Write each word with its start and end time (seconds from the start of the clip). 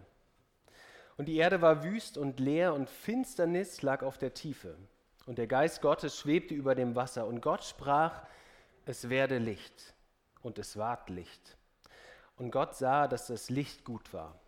Und 1.17 1.27
die 1.27 1.39
Erde 1.39 1.61
war 1.61 1.83
wüst 1.83 2.19
und 2.19 2.39
leer 2.39 2.73
und 2.73 2.89
Finsternis 2.89 3.83
lag 3.83 4.05
auf 4.05 4.17
der 4.17 4.33
Tiefe. 4.33 4.77
Und 5.27 5.39
der 5.39 5.49
Geist 5.49 5.83
Gottes 5.83 6.19
schwebte 6.19 6.55
über 6.55 6.75
dem 6.75 6.95
Wasser. 6.95 7.27
Und 7.27 7.41
Gott 7.41 7.65
sprach, 7.65 8.23
es 8.87 9.11
werde 9.11 9.39
Licht. 9.39 9.95
Und 10.43 10.59
es 10.59 10.77
ward 10.77 11.11
Licht. 11.11 11.57
Und 12.37 12.53
Gott 12.53 12.77
sah, 12.77 13.09
dass 13.09 13.27
das 13.27 13.51
Licht 13.51 13.85
gut 13.85 14.13
war. 14.13 14.39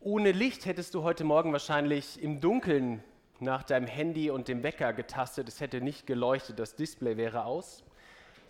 Ohne 0.00 0.32
Licht 0.32 0.64
hättest 0.64 0.94
du 0.94 1.02
heute 1.02 1.24
Morgen 1.24 1.52
wahrscheinlich 1.52 2.22
im 2.22 2.40
Dunkeln 2.40 3.02
nach 3.40 3.62
deinem 3.62 3.86
Handy 3.86 4.30
und 4.30 4.48
dem 4.48 4.62
Wecker 4.62 4.92
getastet. 4.92 5.48
Es 5.48 5.60
hätte 5.60 5.80
nicht 5.80 6.06
geleuchtet, 6.06 6.58
das 6.58 6.76
Display 6.76 7.16
wäre 7.16 7.44
aus. 7.44 7.84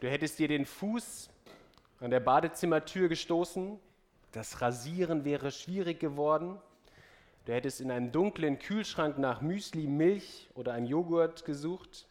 Du 0.00 0.08
hättest 0.08 0.38
dir 0.38 0.48
den 0.48 0.66
Fuß 0.66 1.30
an 2.00 2.10
der 2.10 2.20
Badezimmertür 2.20 3.08
gestoßen. 3.08 3.78
Das 4.32 4.60
Rasieren 4.60 5.24
wäre 5.24 5.50
schwierig 5.50 6.00
geworden. 6.00 6.60
Du 7.44 7.52
hättest 7.52 7.82
in 7.82 7.90
einem 7.90 8.10
dunklen 8.10 8.58
Kühlschrank 8.58 9.18
nach 9.18 9.42
Müsli, 9.42 9.86
Milch 9.86 10.48
oder 10.54 10.72
einem 10.72 10.86
Joghurt 10.86 11.44
gesucht. 11.44 12.08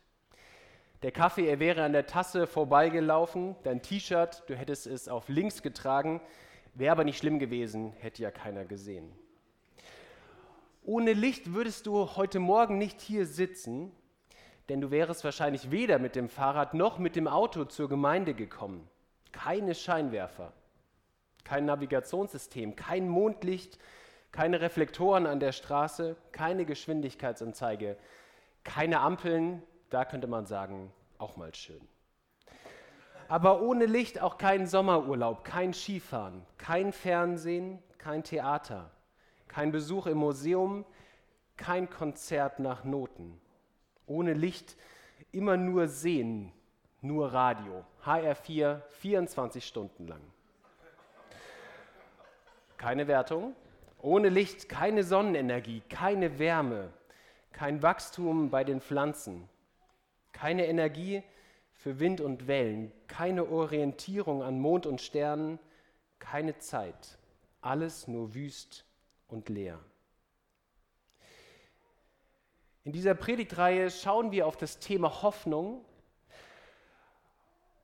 Der 1.02 1.12
Kaffee, 1.12 1.48
er 1.48 1.59
wäre 1.59 1.84
an 1.84 1.92
der 1.92 2.06
Tasse 2.06 2.46
vorbeigelaufen. 2.46 3.56
Dein 3.64 3.82
T-Shirt, 3.82 4.44
du 4.46 4.56
hättest 4.56 4.86
es 4.86 5.08
auf 5.08 5.30
links 5.30 5.64
getragen. 5.64 6.22
Wäre 6.75 6.92
aber 6.92 7.03
nicht 7.03 7.17
schlimm 7.17 7.40
gewesen, 7.40 7.94
hätte 7.94 8.22
ja 8.22 8.30
keiner 8.30 8.64
gesehen. 8.64 9.12
Ohne 10.84 11.14
Licht 11.14 11.53
würdest 11.53 11.88
du 11.88 12.16
heute 12.16 12.40
Morgen 12.40 12.78
nicht 12.78 13.02
hier 13.02 13.25
sitzen, 13.25 13.92
denn 14.70 14.81
du 14.81 14.92
wärst 14.92 15.23
wahrscheinlich 15.23 15.72
weder 15.72 15.97
mit 15.97 16.16
dem 16.16 16.30
Fahrrad 16.30 16.75
noch 16.75 17.00
mit 17.00 17.16
dem 17.16 17.28
Auto 17.28 17.66
zur 17.66 17.90
Gemeinde 17.90 18.36
gekommen. 18.36 18.88
Keine 19.31 19.73
Scheinwerfer, 19.73 20.53
kein 21.44 21.66
Navigationssystem, 21.66 22.75
kein 22.75 23.08
Mondlicht, 23.08 23.80
keine 24.34 24.59
Reflektoren 24.62 25.28
an 25.28 25.39
der 25.39 25.52
Straße, 25.52 26.17
keine 26.31 26.66
Geschwindigkeitsanzeige, 26.66 27.98
keine 28.64 29.00
Ampeln, 29.00 29.62
da 29.92 30.03
könnte 30.06 30.28
man 30.28 30.48
sagen, 30.48 30.92
auch 31.20 31.38
mal 31.38 31.53
schön. 31.53 31.88
Aber 33.28 33.62
ohne 33.62 33.86
Licht 33.86 34.22
auch 34.22 34.38
kein 34.38 34.66
Sommerurlaub, 34.66 35.44
kein 35.45 35.73
Skifahren, 35.73 36.45
kein 36.58 36.92
Fernsehen, 36.92 37.81
kein 38.00 38.23
Theater, 38.23 38.90
kein 39.48 39.72
Besuch 39.72 40.08
im 40.08 40.17
Museum, 40.17 40.84
kein 41.56 41.90
Konzert 41.90 42.59
nach 42.59 42.84
Noten. 42.84 43.40
Ohne 44.08 44.34
Licht 44.34 44.75
immer 45.31 45.58
nur 45.58 45.88
sehen, 45.88 46.52
nur 47.02 47.31
Radio. 47.31 47.86
HR4 48.03 48.81
24 48.90 49.66
Stunden 49.66 50.08
lang. 50.08 50.22
Keine 52.78 53.08
Wertung, 53.08 53.56
ohne 54.04 54.28
Licht 54.28 54.68
keine 54.68 55.04
Sonnenenergie, 55.04 55.82
keine 55.90 56.38
Wärme, 56.38 56.92
kein 57.54 57.82
Wachstum 57.82 58.50
bei 58.50 58.66
den 58.66 58.82
Pflanzen, 58.82 59.48
keine 60.34 60.68
Energie 60.68 61.23
für 61.72 62.00
Wind 62.00 62.20
und 62.20 62.48
Wellen, 62.48 62.92
keine 63.08 63.50
Orientierung 63.50 64.44
an 64.44 64.59
Mond 64.59 64.86
und 64.86 65.00
Sternen, 65.00 65.58
keine 66.20 66.58
Zeit. 66.58 67.18
Alles 67.62 68.09
nur 68.09 68.34
wüst 68.36 68.86
und 69.30 69.47
leer. 69.47 69.80
In 72.84 72.92
dieser 72.92 73.16
Predigtreihe 73.16 73.90
schauen 73.90 74.34
wir 74.34 74.47
auf 74.47 74.58
das 74.58 74.80
Thema 74.80 75.22
Hoffnung 75.22 75.86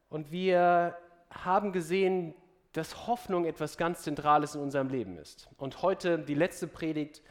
und 0.09 0.33
wir 0.33 0.97
haben 1.29 1.71
gesehen, 1.71 2.33
dass 2.73 3.07
Hoffnung 3.07 3.45
etwas 3.45 3.77
ganz 3.77 4.03
Zentrales 4.03 4.55
in 4.55 4.61
unserem 4.61 4.89
Leben 4.89 5.17
ist. 5.17 5.49
Und 5.57 5.81
heute, 5.81 6.19
die 6.19 6.35
letzte 6.35 6.67
Predigt, 6.67 7.21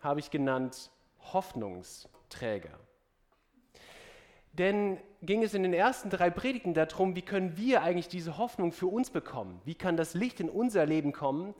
habe 0.00 0.20
ich 0.20 0.30
genannt 0.30 0.90
Hoffnungsträger. 1.32 2.78
Denn 4.52 4.98
ging 5.22 5.42
es 5.42 5.54
in 5.54 5.62
den 5.62 5.72
ersten 5.72 6.10
drei 6.10 6.28
Predigten 6.28 6.74
darum, 6.74 7.16
wie 7.16 7.22
können 7.22 7.56
wir 7.56 7.82
eigentlich 7.82 8.08
diese 8.08 8.36
Hoffnung 8.36 8.72
für 8.72 8.88
uns 8.88 9.10
bekommen? 9.10 9.62
Wie 9.64 9.74
kann 9.74 9.96
das 9.96 10.12
Licht 10.12 10.40
in 10.40 10.50
unser 10.50 10.84
Leben 10.84 11.12
kommen? 11.12 11.54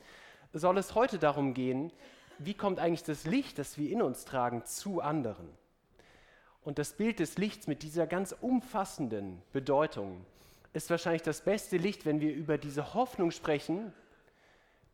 Soll 0.52 0.76
es 0.76 0.94
heute 0.94 1.18
darum 1.18 1.54
gehen, 1.54 1.90
wie 2.38 2.54
kommt 2.54 2.78
eigentlich 2.78 3.04
das 3.04 3.24
Licht, 3.24 3.58
das 3.58 3.78
wir 3.78 3.90
in 3.90 4.02
uns 4.02 4.26
tragen, 4.26 4.64
zu 4.66 5.00
anderen? 5.00 5.48
Und 6.62 6.78
das 6.78 6.92
Bild 6.92 7.18
des 7.18 7.38
Lichts 7.38 7.66
mit 7.66 7.82
dieser 7.82 8.06
ganz 8.06 8.36
umfassenden 8.38 9.40
Bedeutung 9.52 10.26
ist 10.72 10.90
wahrscheinlich 10.90 11.22
das 11.22 11.42
beste 11.42 11.76
Licht, 11.76 12.06
wenn 12.06 12.20
wir 12.20 12.32
über 12.34 12.58
diese 12.58 12.94
Hoffnung 12.94 13.30
sprechen, 13.30 13.92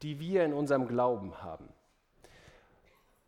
die 0.02 0.18
wir 0.20 0.44
in 0.44 0.52
unserem 0.52 0.88
Glauben 0.88 1.42
haben. 1.42 1.68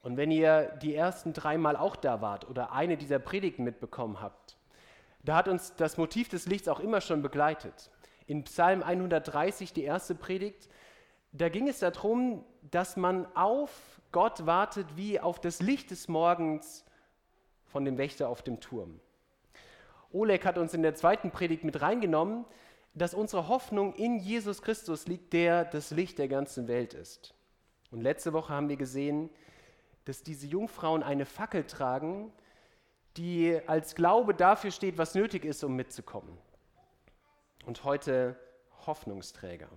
Und 0.03 0.17
wenn 0.17 0.31
ihr 0.31 0.79
die 0.83 0.95
ersten 0.95 1.33
dreimal 1.33 1.77
auch 1.77 1.97
da 1.97 2.21
wart 2.21 2.49
oder 2.49 2.73
eine 2.73 2.97
dieser 2.97 3.19
Predigten 3.19 3.65
mitbekommen 3.65 4.21
habt, 4.21 4.57
da 5.23 5.37
hat 5.37 5.49
uns 5.49 5.75
das 5.77 5.99
Motiv 5.99 6.29
des 6.29 6.47
Lichts 6.47 6.69
auch 6.69 6.81
immer 6.81 7.01
schon 7.01 7.21
begleitet. 7.23 7.91
In 8.27 8.45
Psalm 8.45 8.83
130, 8.83 9.73
die 9.73 9.85
erste 9.85 10.15
Predigt, 10.15 10.69
da 11.33 11.49
ging 11.49 11.69
es 11.69 11.81
darum, 11.81 12.45
dass 12.71 12.97
man 12.97 13.27
auf 13.37 14.01
Gott 14.13 14.47
wartet 14.47 14.97
wie 14.97 15.21
auf 15.21 15.41
das 15.41 15.61
Licht 15.61 15.91
des 15.91 16.09
Morgens 16.09 16.85
von 17.67 17.85
dem 17.85 17.99
Wächter 17.99 18.29
auf 18.29 18.43
dem 18.43 18.61
Turm. 18.61 19.01
Oleg 20.13 20.45
hat 20.45 20.59
uns 20.59 20.75
in 20.75 20.83
der 20.83 20.95
zweiten 20.95 21.31
Predigt 21.31 21.65
mit 21.65 21.81
reingenommen, 21.81 22.45
dass 22.95 23.15
unsere 23.15 23.49
Hoffnung 23.49 23.95
in 23.95 24.19
Jesus 24.19 24.63
Christus 24.63 25.07
liegt, 25.07 25.33
der 25.33 25.65
das 25.65 25.91
Licht 25.91 26.19
der 26.19 26.29
ganzen 26.29 26.67
Welt 26.67 26.95
ist. 26.95 27.35
Und 27.91 28.01
letzte 28.01 28.33
Woche 28.33 28.53
haben 28.53 28.69
wir 28.69 28.77
gesehen, 28.77 29.31
dass 30.05 30.23
diese 30.23 30.47
Jungfrauen 30.47 31.03
eine 31.03 31.27
Fackel 31.27 31.65
tragen, 31.65 32.33
die 33.17 33.61
als 33.67 33.95
Glaube 33.95 34.35
dafür 34.35 34.71
steht, 34.71 34.99
was 34.99 35.15
nötig 35.15 35.45
ist, 35.45 35.63
um 35.63 35.77
mitzukommen. 35.77 36.37
Und 37.67 37.85
heute 37.85 38.37
Hoffnungsträger. 38.87 39.69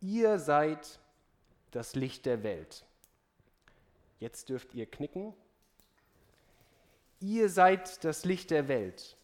Ihr 0.00 0.38
seid 0.38 1.00
das 1.72 1.96
Licht 1.96 2.26
der 2.26 2.42
Welt. 2.42 2.84
Jetzt 4.18 4.48
dürft 4.48 4.74
ihr 4.74 4.86
knicken. 4.86 5.32
Ihr 7.20 7.48
seid 7.48 8.04
das 8.04 8.24
Licht 8.24 8.50
der 8.50 8.68
Welt. 8.68 9.16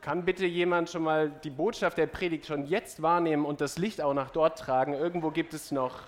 Kann 0.00 0.24
bitte 0.24 0.46
jemand 0.46 0.88
schon 0.88 1.02
mal 1.02 1.30
die 1.30 1.50
Botschaft 1.50 1.98
der 1.98 2.06
Predigt 2.06 2.46
schon 2.46 2.66
jetzt 2.66 3.02
wahrnehmen 3.02 3.44
und 3.44 3.60
das 3.60 3.76
Licht 3.76 4.00
auch 4.00 4.14
nach 4.14 4.30
dort 4.30 4.58
tragen? 4.58 4.94
Irgendwo 4.94 5.30
gibt 5.30 5.52
es 5.52 5.72
noch, 5.72 6.00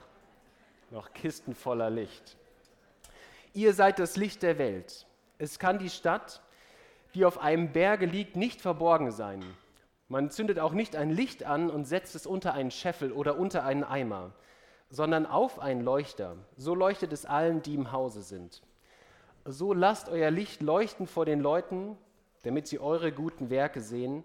noch 0.90 1.12
Kisten 1.12 1.54
voller 1.54 1.90
Licht. 1.90 2.36
Ihr 3.52 3.74
seid 3.74 3.98
das 3.98 4.16
Licht 4.16 4.42
der 4.42 4.56
Welt. 4.58 5.06
Es 5.38 5.58
kann 5.58 5.78
die 5.78 5.90
Stadt, 5.90 6.40
die 7.14 7.26
auf 7.26 7.38
einem 7.38 7.72
Berge 7.72 8.06
liegt, 8.06 8.34
nicht 8.34 8.62
verborgen 8.62 9.10
sein. 9.10 9.44
Man 10.12 10.28
zündet 10.28 10.58
auch 10.58 10.74
nicht 10.74 10.94
ein 10.94 11.08
Licht 11.08 11.42
an 11.42 11.70
und 11.70 11.86
setzt 11.86 12.14
es 12.14 12.26
unter 12.26 12.52
einen 12.52 12.70
Scheffel 12.70 13.12
oder 13.12 13.38
unter 13.38 13.64
einen 13.64 13.82
Eimer, 13.82 14.34
sondern 14.90 15.24
auf 15.24 15.58
einen 15.58 15.80
Leuchter. 15.80 16.36
So 16.58 16.74
leuchtet 16.74 17.14
es 17.14 17.24
allen, 17.24 17.62
die 17.62 17.74
im 17.74 17.92
Hause 17.92 18.20
sind. 18.20 18.60
So 19.46 19.72
lasst 19.72 20.10
euer 20.10 20.30
Licht 20.30 20.60
leuchten 20.60 21.06
vor 21.06 21.24
den 21.24 21.40
Leuten, 21.40 21.96
damit 22.42 22.66
sie 22.66 22.78
eure 22.78 23.10
guten 23.10 23.48
Werke 23.48 23.80
sehen 23.80 24.22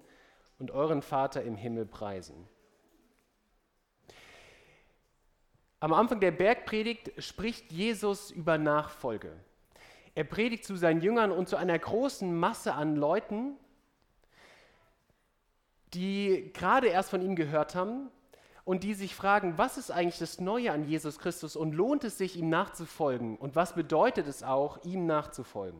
und 0.59 0.71
euren 0.71 1.01
Vater 1.01 1.43
im 1.43 1.55
Himmel 1.55 1.85
preisen. 1.85 2.49
Am 5.79 5.93
Anfang 5.93 6.19
der 6.19 6.31
Bergpredigt 6.31 7.13
spricht 7.23 7.71
Jesus 7.71 8.29
über 8.29 8.57
Nachfolge. 8.57 9.31
Er 10.15 10.25
predigt 10.25 10.65
zu 10.65 10.75
seinen 10.75 10.99
Jüngern 10.99 11.31
und 11.31 11.47
zu 11.47 11.55
einer 11.55 11.79
großen 11.79 12.37
Masse 12.37 12.73
an 12.73 12.97
Leuten, 12.97 13.55
die 15.93 16.51
gerade 16.53 16.87
erst 16.87 17.09
von 17.09 17.21
ihm 17.21 17.35
gehört 17.35 17.75
haben 17.75 18.09
und 18.65 18.83
die 18.83 18.93
sich 18.93 19.15
fragen, 19.15 19.57
was 19.57 19.77
ist 19.77 19.91
eigentlich 19.91 20.19
das 20.19 20.39
Neue 20.39 20.71
an 20.71 20.83
Jesus 20.83 21.19
Christus 21.19 21.55
und 21.55 21.73
lohnt 21.73 22.03
es 22.03 22.17
sich, 22.17 22.37
ihm 22.37 22.49
nachzufolgen 22.49 23.37
und 23.37 23.55
was 23.55 23.73
bedeutet 23.73 24.27
es 24.27 24.43
auch, 24.43 24.83
ihm 24.83 25.05
nachzufolgen? 25.05 25.79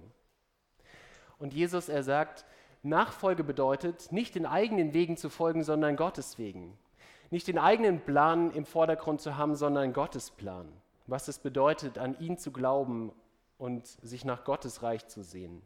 Und 1.39 1.54
Jesus, 1.54 1.89
er 1.89 2.04
sagt, 2.04 2.45
Nachfolge 2.83 3.44
bedeutet, 3.44 4.12
nicht 4.12 4.36
den 4.36 4.45
eigenen 4.45 4.94
Wegen 4.94 5.18
zu 5.18 5.30
folgen, 5.30 5.63
sondern 5.63 5.95
Gottes 5.95 6.38
Wegen. 6.38 6.77
Nicht 7.30 7.48
den 7.48 7.57
eigenen 7.57 8.00
Plan 8.00 8.51
im 8.51 8.65
Vordergrund 8.65 9.21
zu 9.21 9.38
haben, 9.38 9.56
sondern 9.56 9.94
Gottes 9.94 10.31
Plan. 10.31 10.71
Was 11.06 11.27
es 11.27 11.39
bedeutet, 11.39 11.98
an 11.98 12.18
ihn 12.19 12.38
zu 12.38 12.51
glauben 12.51 13.12
und 13.57 13.86
sich 13.86 14.24
nach 14.24 14.44
Gottes 14.44 14.83
Reich 14.83 15.07
zu 15.07 15.24
sehen. 15.24 15.62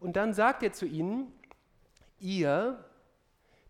Und 0.00 0.16
dann 0.16 0.32
sagt 0.32 0.62
er 0.62 0.72
zu 0.72 0.86
ihnen, 0.86 1.32
ihr, 2.18 2.82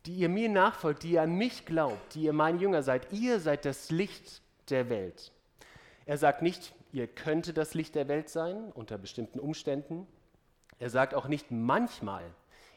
die 0.06 0.14
ihr 0.14 0.28
mir 0.28 0.48
nachfolgt, 0.48 1.02
die 1.02 1.12
ihr 1.12 1.22
an 1.22 1.34
mich 1.34 1.64
glaubt, 1.64 2.14
die 2.14 2.22
ihr 2.22 2.32
mein 2.32 2.58
Jünger 2.58 2.82
seid, 2.82 3.12
ihr 3.12 3.40
seid 3.40 3.64
das 3.64 3.90
Licht 3.90 4.42
der 4.70 4.88
Welt. 4.90 5.32
Er 6.06 6.18
sagt 6.18 6.42
nicht, 6.42 6.74
ihr 6.92 7.06
könntet 7.06 7.56
das 7.56 7.74
Licht 7.74 7.94
der 7.94 8.08
Welt 8.08 8.28
sein 8.28 8.70
unter 8.72 8.98
bestimmten 8.98 9.40
Umständen. 9.40 10.06
Er 10.78 10.90
sagt 10.90 11.14
auch 11.14 11.28
nicht 11.28 11.50
manchmal. 11.50 12.24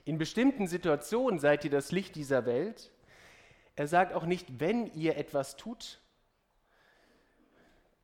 In 0.05 0.17
bestimmten 0.17 0.67
Situationen 0.67 1.39
seid 1.39 1.65
ihr 1.65 1.71
das 1.71 1.91
Licht 1.91 2.15
dieser 2.15 2.45
Welt. 2.45 2.91
Er 3.75 3.87
sagt 3.87 4.13
auch 4.13 4.25
nicht, 4.25 4.59
wenn 4.59 4.87
ihr 4.93 5.17
etwas 5.17 5.57
tut. 5.57 5.99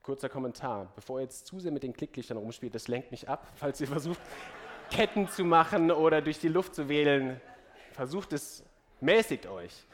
Kurzer 0.01 0.27
Kommentar, 0.27 0.91
bevor 0.95 1.19
ihr 1.19 1.23
jetzt 1.23 1.47
zu 1.47 1.61
sehr 1.61 1.71
mit 1.71 1.83
den 1.83 1.93
Klicklichtern 1.93 2.35
rumspielt, 2.35 2.75
das 2.75 2.89
lenkt 2.89 3.11
mich 3.11 3.29
ab, 3.29 3.47
falls 3.55 3.79
ihr 3.79 3.87
versucht, 3.87 4.19
Ketten 4.91 5.29
zu 5.29 5.45
machen 5.45 5.91
oder 5.91 6.21
durch 6.21 6.39
die 6.39 6.49
Luft 6.49 6.75
zu 6.75 6.89
wählen. 6.89 7.39
Versucht 7.93 8.33
es, 8.33 8.65
mäßigt 9.03 9.47
euch. 9.47 9.85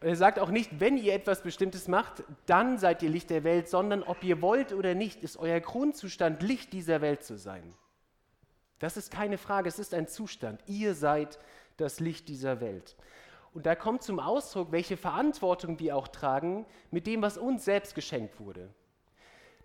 Er 0.00 0.16
sagt 0.16 0.38
auch 0.38 0.48
nicht, 0.48 0.80
wenn 0.80 0.96
ihr 0.96 1.12
etwas 1.12 1.42
Bestimmtes 1.42 1.86
macht, 1.86 2.24
dann 2.46 2.78
seid 2.78 3.02
ihr 3.02 3.10
Licht 3.10 3.28
der 3.28 3.44
Welt, 3.44 3.68
sondern 3.68 4.02
ob 4.02 4.24
ihr 4.24 4.40
wollt 4.40 4.72
oder 4.72 4.94
nicht, 4.94 5.22
ist 5.22 5.36
euer 5.36 5.60
Grundzustand, 5.60 6.42
Licht 6.42 6.72
dieser 6.72 7.02
Welt 7.02 7.22
zu 7.22 7.36
sein. 7.36 7.74
Das 8.78 8.96
ist 8.96 9.10
keine 9.10 9.36
Frage, 9.36 9.68
es 9.68 9.78
ist 9.78 9.92
ein 9.92 10.08
Zustand. 10.08 10.62
Ihr 10.66 10.94
seid 10.94 11.38
das 11.76 12.00
Licht 12.00 12.28
dieser 12.28 12.62
Welt. 12.62 12.96
Und 13.52 13.66
da 13.66 13.74
kommt 13.74 14.02
zum 14.02 14.20
Ausdruck, 14.20 14.72
welche 14.72 14.96
Verantwortung 14.96 15.78
wir 15.78 15.96
auch 15.96 16.08
tragen 16.08 16.64
mit 16.90 17.06
dem, 17.06 17.20
was 17.20 17.36
uns 17.36 17.64
selbst 17.66 17.94
geschenkt 17.94 18.40
wurde. 18.40 18.72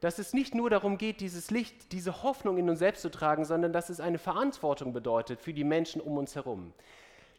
Dass 0.02 0.20
es 0.20 0.34
nicht 0.34 0.54
nur 0.54 0.70
darum 0.70 0.98
geht, 0.98 1.22
dieses 1.22 1.52
Licht, 1.52 1.92
diese 1.92 2.24
Hoffnung 2.24 2.58
in 2.58 2.70
uns 2.70 2.80
selbst 2.80 3.02
zu 3.02 3.10
tragen, 3.10 3.46
sondern 3.46 3.74
dass 3.74 3.90
es 3.90 4.00
eine 4.00 4.18
Verantwortung 4.18 4.94
bedeutet 4.94 5.42
für 5.42 5.54
die 5.54 5.64
Menschen 5.64 6.02
um 6.02 6.18
uns 6.18 6.36
herum. 6.36 6.74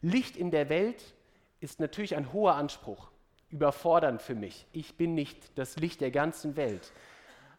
Licht 0.01 0.35
in 0.35 0.51
der 0.51 0.69
Welt 0.69 1.15
ist 1.59 1.79
natürlich 1.79 2.15
ein 2.15 2.33
hoher 2.33 2.55
Anspruch, 2.55 3.09
überfordernd 3.49 4.21
für 4.21 4.35
mich. 4.35 4.65
Ich 4.71 4.97
bin 4.97 5.13
nicht 5.13 5.57
das 5.57 5.77
Licht 5.77 6.01
der 6.01 6.11
ganzen 6.11 6.55
Welt, 6.55 6.91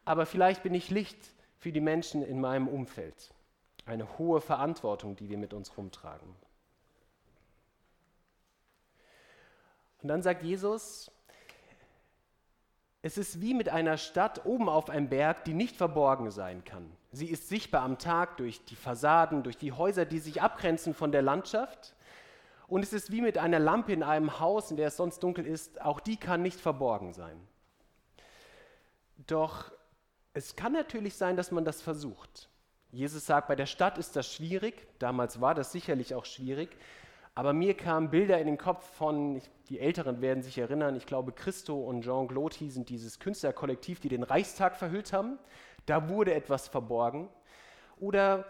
aber 0.05 0.27
vielleicht 0.27 0.63
bin 0.63 0.75
ich 0.75 0.91
Licht 0.91 1.19
für 1.59 1.73
die 1.73 1.81
Menschen 1.81 2.23
in 2.23 2.41
meinem 2.41 2.69
Umfeld. 2.69 3.33
Eine 3.87 4.19
hohe 4.19 4.41
Verantwortung, 4.41 5.17
die 5.17 5.29
wir 5.29 5.39
mit 5.39 5.55
uns 5.55 5.77
rumtragen. 5.77 6.35
Und 10.03 10.09
dann 10.09 10.23
sagt 10.23 10.43
Jesus, 10.43 11.11
es 13.03 13.17
ist 13.17 13.41
wie 13.41 13.55
mit 13.55 13.69
einer 13.69 13.97
Stadt 13.97 14.45
oben 14.45 14.69
auf 14.69 14.91
einem 14.91 15.09
Berg, 15.09 15.45
die 15.45 15.55
nicht 15.55 15.77
verborgen 15.77 16.31
sein 16.31 16.65
kann. 16.65 16.91
Sie 17.13 17.29
ist 17.29 17.49
sichtbar 17.49 17.83
am 17.83 17.99
Tag 17.99 18.37
durch 18.39 18.65
die 18.65 18.77
Fassaden, 18.77 19.43
durch 19.43 19.57
die 19.57 19.73
Häuser, 19.73 20.05
die 20.05 20.19
sich 20.19 20.43
abgrenzen 20.43 20.95
von 20.95 21.13
der 21.13 21.23
Landschaft. 21.23 21.95
Und 22.67 22.83
es 22.83 22.93
ist 22.93 23.11
wie 23.11 23.23
mit 23.23 23.39
einer 23.39 23.61
Lampe 23.61 23.93
in 23.93 24.03
einem 24.03 24.41
Haus, 24.41 24.71
in 24.71 24.77
der 24.77 24.89
es 24.89 24.97
sonst 24.97 25.23
dunkel 25.23 25.47
ist, 25.47 25.81
auch 25.81 26.01
die 26.01 26.17
kann 26.17 26.43
nicht 26.43 26.61
verborgen 26.61 27.15
sein. 27.15 27.41
Doch 29.27 29.73
es 30.35 30.57
kann 30.57 30.73
natürlich 30.73 31.17
sein, 31.17 31.37
dass 31.37 31.51
man 31.51 31.65
das 31.65 31.81
versucht. 31.81 32.49
Jesus 32.91 33.27
sagt, 33.27 33.49
bei 33.49 33.57
der 33.57 33.67
Stadt 33.67 33.99
ist 33.99 34.17
das 34.17 34.33
schwierig, 34.33 34.87
damals 34.99 35.41
war 35.41 35.55
das 35.55 35.73
sicherlich 35.73 36.15
auch 36.15 36.25
schwierig, 36.25 36.77
aber 37.39 37.53
mir 37.53 37.75
kamen 37.75 38.11
Bilder 38.11 38.41
in 38.41 38.49
den 38.49 38.59
Kopf 38.59 38.85
von, 38.97 39.41
die 39.69 39.79
Älteren 39.79 40.21
werden 40.21 40.43
sich 40.43 40.59
erinnern, 40.59 40.97
ich 40.97 41.07
glaube 41.07 41.31
Christo 41.31 41.77
und 41.77 42.03
Jean 42.03 42.27
Gloty 42.27 42.69
sind 42.69 42.89
dieses 42.89 43.21
Künstlerkollektiv, 43.21 44.01
die 44.01 44.09
den 44.09 44.25
Reichstag 44.25 44.75
verhüllt 44.75 45.13
haben. 45.13 45.39
Da 45.87 46.09
wurde 46.09 46.35
etwas 46.35 46.67
verborgen. 46.67 47.29
Oder 48.01 48.45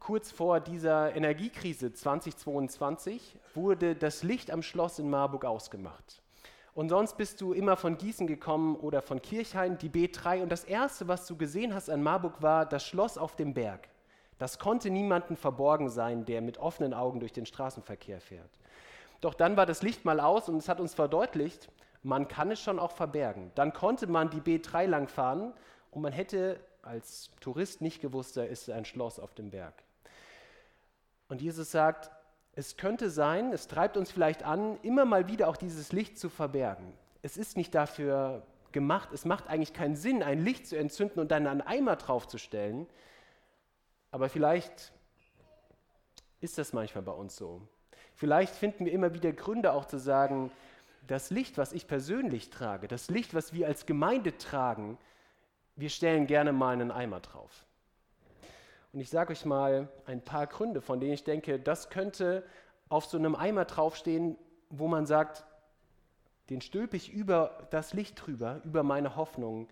kurz 0.00 0.30
vor 0.30 0.60
dieser 0.60 1.16
Energiekrise 1.16 1.94
2022 1.94 3.38
wurde 3.54 3.96
das 3.96 4.22
Licht 4.22 4.50
am 4.50 4.62
Schloss 4.62 4.98
in 4.98 5.08
Marburg 5.08 5.46
ausgemacht. 5.46 6.20
Und 6.74 6.90
sonst 6.90 7.16
bist 7.16 7.40
du 7.40 7.54
immer 7.54 7.78
von 7.78 7.96
Gießen 7.96 8.26
gekommen 8.26 8.76
oder 8.76 9.00
von 9.00 9.22
Kirchhain, 9.22 9.78
die 9.78 9.88
B3. 9.88 10.42
Und 10.42 10.52
das 10.52 10.64
Erste, 10.64 11.08
was 11.08 11.26
du 11.26 11.38
gesehen 11.38 11.72
hast 11.72 11.88
an 11.88 12.02
Marburg, 12.02 12.42
war 12.42 12.66
das 12.66 12.84
Schloss 12.86 13.16
auf 13.16 13.34
dem 13.34 13.54
Berg. 13.54 13.88
Das 14.42 14.58
konnte 14.58 14.90
niemandem 14.90 15.36
verborgen 15.36 15.88
sein, 15.88 16.24
der 16.24 16.40
mit 16.40 16.58
offenen 16.58 16.94
Augen 16.94 17.20
durch 17.20 17.32
den 17.32 17.46
Straßenverkehr 17.46 18.20
fährt. 18.20 18.50
Doch 19.20 19.34
dann 19.34 19.56
war 19.56 19.66
das 19.66 19.84
Licht 19.84 20.04
mal 20.04 20.18
aus 20.18 20.48
und 20.48 20.56
es 20.56 20.68
hat 20.68 20.80
uns 20.80 20.94
verdeutlicht, 20.94 21.68
man 22.02 22.26
kann 22.26 22.50
es 22.50 22.60
schon 22.60 22.80
auch 22.80 22.90
verbergen. 22.90 23.52
Dann 23.54 23.72
konnte 23.72 24.08
man 24.08 24.30
die 24.30 24.40
B3 24.40 24.88
langfahren 24.88 25.52
und 25.92 26.02
man 26.02 26.12
hätte 26.12 26.58
als 26.82 27.30
Tourist 27.38 27.82
nicht 27.82 28.00
gewusst, 28.00 28.36
da 28.36 28.42
ist 28.42 28.68
ein 28.68 28.84
Schloss 28.84 29.20
auf 29.20 29.32
dem 29.32 29.50
Berg. 29.50 29.74
Und 31.28 31.40
Jesus 31.40 31.70
sagt, 31.70 32.10
es 32.56 32.76
könnte 32.76 33.10
sein, 33.10 33.52
es 33.52 33.68
treibt 33.68 33.96
uns 33.96 34.10
vielleicht 34.10 34.42
an, 34.42 34.76
immer 34.82 35.04
mal 35.04 35.28
wieder 35.28 35.46
auch 35.46 35.56
dieses 35.56 35.92
Licht 35.92 36.18
zu 36.18 36.28
verbergen. 36.28 36.94
Es 37.22 37.36
ist 37.36 37.56
nicht 37.56 37.76
dafür 37.76 38.42
gemacht, 38.72 39.10
es 39.12 39.24
macht 39.24 39.46
eigentlich 39.46 39.72
keinen 39.72 39.94
Sinn, 39.94 40.20
ein 40.20 40.44
Licht 40.44 40.66
zu 40.66 40.76
entzünden 40.76 41.20
und 41.20 41.30
dann 41.30 41.46
einen 41.46 41.60
Eimer 41.60 41.94
draufzustellen. 41.94 42.88
Aber 44.12 44.28
vielleicht 44.28 44.92
ist 46.40 46.58
das 46.58 46.72
manchmal 46.72 47.02
bei 47.02 47.12
uns 47.12 47.34
so. 47.34 47.60
Vielleicht 48.14 48.54
finden 48.54 48.84
wir 48.84 48.92
immer 48.92 49.14
wieder 49.14 49.32
Gründe 49.32 49.72
auch 49.72 49.86
zu 49.86 49.98
sagen, 49.98 50.52
das 51.08 51.30
Licht, 51.30 51.58
was 51.58 51.72
ich 51.72 51.88
persönlich 51.88 52.50
trage, 52.50 52.86
das 52.86 53.10
Licht, 53.10 53.34
was 53.34 53.52
wir 53.52 53.66
als 53.66 53.86
Gemeinde 53.86 54.38
tragen, 54.38 54.98
wir 55.74 55.88
stellen 55.88 56.26
gerne 56.26 56.52
mal 56.52 56.74
einen 56.74 56.90
Eimer 56.90 57.20
drauf. 57.20 57.66
Und 58.92 59.00
ich 59.00 59.08
sage 59.08 59.32
euch 59.32 59.44
mal 59.46 59.88
ein 60.04 60.22
paar 60.22 60.46
Gründe, 60.46 60.82
von 60.82 61.00
denen 61.00 61.14
ich 61.14 61.24
denke, 61.24 61.58
das 61.58 61.88
könnte 61.88 62.44
auf 62.90 63.06
so 63.06 63.16
einem 63.16 63.34
Eimer 63.34 63.64
draufstehen, 63.64 64.36
wo 64.68 64.86
man 64.86 65.06
sagt, 65.06 65.44
den 66.50 66.60
stülpe 66.60 66.96
ich 66.96 67.10
über 67.10 67.66
das 67.70 67.94
Licht 67.94 68.26
drüber, 68.26 68.60
über 68.64 68.82
meine 68.82 69.16
Hoffnung, 69.16 69.68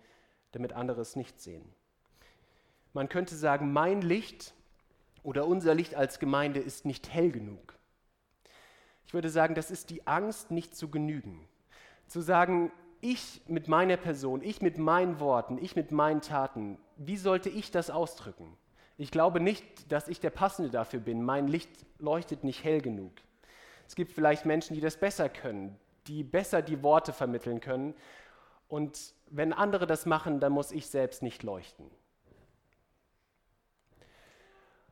damit 0.51 0.73
andere 0.73 1.01
es 1.01 1.15
nicht 1.15 1.39
sehen. 1.39 1.71
Man 2.93 3.09
könnte 3.09 3.35
sagen, 3.35 3.71
mein 3.71 4.01
Licht 4.01 4.53
oder 5.23 5.47
unser 5.47 5.73
Licht 5.73 5.95
als 5.95 6.19
Gemeinde 6.19 6.59
ist 6.59 6.85
nicht 6.85 7.09
hell 7.09 7.31
genug. 7.31 7.77
Ich 9.05 9.13
würde 9.13 9.29
sagen, 9.29 9.55
das 9.55 9.71
ist 9.71 9.89
die 9.89 10.07
Angst, 10.07 10.51
nicht 10.51 10.75
zu 10.75 10.89
genügen. 10.89 11.47
Zu 12.07 12.21
sagen, 12.21 12.71
ich 13.01 13.41
mit 13.47 13.67
meiner 13.67 13.97
Person, 13.97 14.41
ich 14.41 14.61
mit 14.61 14.77
meinen 14.77 15.19
Worten, 15.19 15.57
ich 15.57 15.75
mit 15.75 15.91
meinen 15.91 16.21
Taten, 16.21 16.77
wie 16.97 17.17
sollte 17.17 17.49
ich 17.49 17.71
das 17.71 17.89
ausdrücken? 17.89 18.57
Ich 18.97 19.11
glaube 19.11 19.39
nicht, 19.39 19.91
dass 19.91 20.07
ich 20.07 20.19
der 20.19 20.29
Passende 20.29 20.69
dafür 20.69 20.99
bin. 20.99 21.23
Mein 21.23 21.47
Licht 21.47 21.69
leuchtet 21.97 22.43
nicht 22.43 22.63
hell 22.63 22.81
genug. 22.81 23.11
Es 23.87 23.95
gibt 23.95 24.11
vielleicht 24.11 24.45
Menschen, 24.45 24.75
die 24.75 24.81
das 24.81 24.97
besser 24.97 25.27
können, 25.27 25.77
die 26.07 26.23
besser 26.23 26.61
die 26.61 26.83
Worte 26.83 27.11
vermitteln 27.11 27.59
können. 27.59 27.95
Und 28.67 29.13
wenn 29.29 29.53
andere 29.53 29.87
das 29.87 30.05
machen, 30.05 30.39
dann 30.39 30.53
muss 30.53 30.71
ich 30.71 30.87
selbst 30.87 31.23
nicht 31.23 31.43
leuchten. 31.43 31.89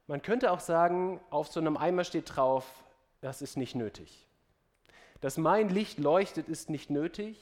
Man 0.09 0.23
könnte 0.23 0.51
auch 0.51 0.59
sagen, 0.59 1.19
auf 1.29 1.49
so 1.49 1.59
einem 1.59 1.77
Eimer 1.77 2.03
steht 2.03 2.35
drauf, 2.35 2.65
das 3.21 3.43
ist 3.43 3.57
nicht 3.57 3.75
nötig. 3.75 4.27
Dass 5.21 5.37
mein 5.37 5.69
Licht 5.69 5.99
leuchtet, 5.99 6.49
ist 6.49 6.71
nicht 6.71 6.89
nötig. 6.89 7.39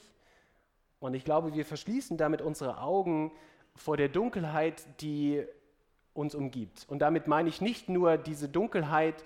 Und 1.00 1.14
ich 1.14 1.24
glaube, 1.24 1.54
wir 1.54 1.64
verschließen 1.64 2.18
damit 2.18 2.42
unsere 2.42 2.82
Augen 2.82 3.32
vor 3.74 3.96
der 3.96 4.10
Dunkelheit, 4.10 4.84
die 5.00 5.46
uns 6.12 6.34
umgibt. 6.34 6.84
Und 6.90 6.98
damit 6.98 7.26
meine 7.26 7.48
ich 7.48 7.62
nicht 7.62 7.88
nur 7.88 8.18
diese 8.18 8.50
Dunkelheit, 8.50 9.24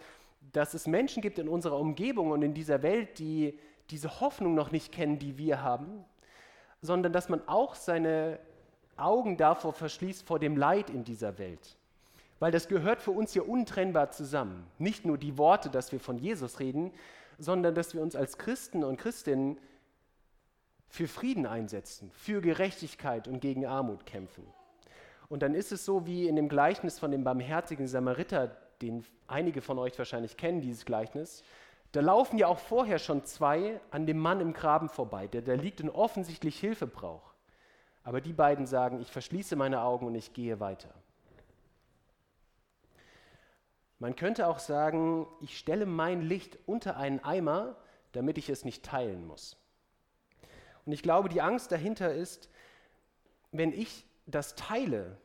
dass 0.53 0.73
es 0.73 0.87
Menschen 0.87 1.21
gibt 1.21 1.41
in 1.41 1.49
unserer 1.49 1.81
Umgebung 1.81 2.31
und 2.31 2.43
in 2.43 2.55
dieser 2.55 2.85
Welt, 2.85 3.19
die 3.19 3.59
diese 3.91 4.21
Hoffnung 4.21 4.55
noch 4.55 4.71
nicht 4.71 4.93
kennen, 4.93 5.19
die 5.19 5.37
wir 5.37 5.63
haben, 5.63 6.05
sondern 6.81 7.13
dass 7.13 7.29
man 7.29 7.43
auch 7.49 7.75
seine 7.75 8.39
Augen 8.97 9.37
davor 9.37 9.73
verschließt 9.73 10.25
vor 10.25 10.39
dem 10.39 10.57
Leid 10.57 10.91
in 10.91 11.03
dieser 11.03 11.39
Welt. 11.39 11.77
Weil 12.43 12.51
das 12.51 12.67
gehört 12.67 13.01
für 13.01 13.13
uns 13.13 13.35
hier 13.35 13.49
untrennbar 13.49 14.11
zusammen. 14.11 14.67
Nicht 14.77 15.07
nur 15.07 15.17
die 15.17 15.39
Worte, 15.39 15.71
dass 15.71 15.93
wir 15.93 16.01
von 16.01 16.19
Jesus 16.19 16.59
reden, 16.59 16.91
sondern 17.39 17.73
dass 17.73 17.95
wir 17.95 18.03
uns 18.03 18.17
als 18.17 18.37
Christen 18.37 18.83
und 18.83 18.97
Christinnen 18.97 19.59
für 20.89 21.07
Frieden 21.07 21.47
einsetzen, 21.47 22.11
für 22.11 22.41
Gerechtigkeit 22.41 23.29
und 23.29 23.39
gegen 23.39 23.65
Armut 23.65 24.07
kämpfen. 24.07 24.45
Und 25.29 25.45
dann 25.45 25.55
ist 25.55 25.71
es 25.71 25.85
so 25.85 26.05
wie 26.05 26.27
in 26.27 26.35
dem 26.35 26.49
Gleichnis 26.49 26.99
von 26.99 27.13
dem 27.13 27.23
barmherzigen 27.23 27.87
Samariter, 27.87 28.57
den 28.81 29.05
einige 29.29 29.61
von 29.61 29.79
euch 29.79 29.97
wahrscheinlich 29.97 30.37
kennen, 30.37 30.61
dieses 30.61 30.85
Gleichnis. 30.85 31.45
Da 31.93 32.01
laufen 32.01 32.39
ja 32.39 32.49
auch 32.49 32.59
vorher 32.59 32.99
schon 32.99 33.25
zwei 33.25 33.81
an 33.93 34.05
dem 34.05 34.19
Mann 34.19 34.41
im 34.41 34.53
Graben 34.53 34.89
vorbei, 34.89 35.29
der 35.29 35.43
da 35.43 35.55
liegt 35.55 35.81
und 35.81 35.91
offensichtlich 35.91 36.59
Hilfe 36.59 36.89
braucht. 36.89 37.37
Aber 38.03 38.21
die 38.21 38.33
beiden 38.33 38.67
sagen, 38.67 39.01
ich 39.01 39.13
verschließe 39.13 39.55
meine 39.55 39.83
Augen 39.83 40.09
und 40.09 40.17
ich 40.17 40.33
gehe 40.33 40.59
weiter. 40.59 40.93
Man 44.03 44.17
könnte 44.17 44.49
auch 44.49 44.59
sagen, 44.59 45.29
ich 45.41 45.57
stelle 45.57 45.87
mein 45.87 46.23
Licht 46.23 46.59
unter 46.67 46.97
einen 46.97 47.21
Eimer, 47.21 47.77
damit 48.11 48.37
ich 48.37 48.49
es 48.49 48.65
nicht 48.65 48.85
teilen 48.85 49.25
muss. 49.29 49.57
Und 50.85 50.91
ich 50.91 51.05
glaube, 51.05 51.29
die 51.29 51.41
Angst 51.41 51.71
dahinter 51.71 52.13
ist, 52.13 52.51
wenn 53.53 53.73
ich 53.73 54.05
das 54.27 54.57
teile, 54.57 55.19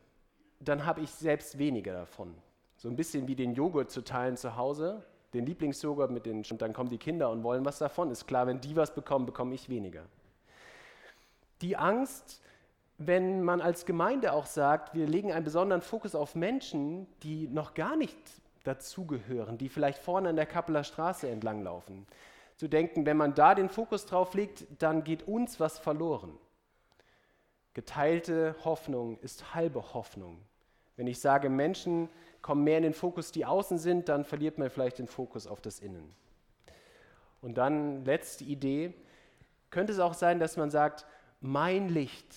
dann 0.60 0.86
habe 0.86 1.00
ich 1.00 1.10
selbst 1.10 1.58
weniger 1.58 1.92
davon. 1.92 2.32
So 2.76 2.88
ein 2.88 2.94
bisschen 2.94 3.26
wie 3.26 3.34
den 3.34 3.52
Joghurt 3.52 3.90
zu 3.90 4.04
teilen 4.04 4.36
zu 4.36 4.54
Hause, 4.54 5.04
den 5.34 5.44
Lieblingsjoghurt 5.44 6.12
mit 6.12 6.24
den, 6.24 6.44
und 6.48 6.62
dann 6.62 6.72
kommen 6.72 6.88
die 6.88 6.98
Kinder 6.98 7.30
und 7.30 7.42
wollen 7.42 7.64
was 7.64 7.78
davon. 7.78 8.12
Ist 8.12 8.28
klar, 8.28 8.46
wenn 8.46 8.60
die 8.60 8.76
was 8.76 8.94
bekommen, 8.94 9.26
bekomme 9.26 9.56
ich 9.56 9.68
weniger. 9.68 10.04
Die 11.62 11.76
Angst, 11.76 12.40
wenn 12.96 13.42
man 13.42 13.60
als 13.60 13.86
Gemeinde 13.86 14.32
auch 14.32 14.46
sagt, 14.46 14.94
wir 14.94 15.08
legen 15.08 15.32
einen 15.32 15.44
besonderen 15.44 15.82
Fokus 15.82 16.14
auf 16.14 16.36
Menschen, 16.36 17.08
die 17.24 17.48
noch 17.48 17.74
gar 17.74 17.96
nicht 17.96 18.16
dazugehören, 18.64 19.58
die 19.58 19.68
vielleicht 19.68 19.98
vorne 19.98 20.30
an 20.30 20.36
der 20.36 20.46
Kappeler 20.46 20.84
Straße 20.84 21.28
entlanglaufen. 21.28 22.06
Zu 22.56 22.68
denken, 22.68 23.06
wenn 23.06 23.16
man 23.16 23.34
da 23.34 23.54
den 23.54 23.68
Fokus 23.68 24.06
drauf 24.06 24.34
legt, 24.34 24.66
dann 24.78 25.04
geht 25.04 25.28
uns 25.28 25.60
was 25.60 25.78
verloren. 25.78 26.36
Geteilte 27.74 28.56
Hoffnung 28.64 29.18
ist 29.20 29.54
halbe 29.54 29.94
Hoffnung. 29.94 30.38
Wenn 30.96 31.06
ich 31.06 31.20
sage, 31.20 31.48
Menschen 31.48 32.08
kommen 32.42 32.64
mehr 32.64 32.78
in 32.78 32.82
den 32.82 32.94
Fokus, 32.94 33.30
die 33.30 33.46
außen 33.46 33.78
sind, 33.78 34.08
dann 34.08 34.24
verliert 34.24 34.58
man 34.58 34.70
vielleicht 34.70 34.98
den 34.98 35.06
Fokus 35.06 35.46
auf 35.46 35.60
das 35.60 35.78
Innen. 35.78 36.12
Und 37.40 37.56
dann 37.56 38.04
letzte 38.04 38.42
Idee, 38.42 38.94
könnte 39.70 39.92
es 39.92 40.00
auch 40.00 40.14
sein, 40.14 40.40
dass 40.40 40.56
man 40.56 40.70
sagt, 40.70 41.06
mein 41.40 41.88
Licht, 41.88 42.34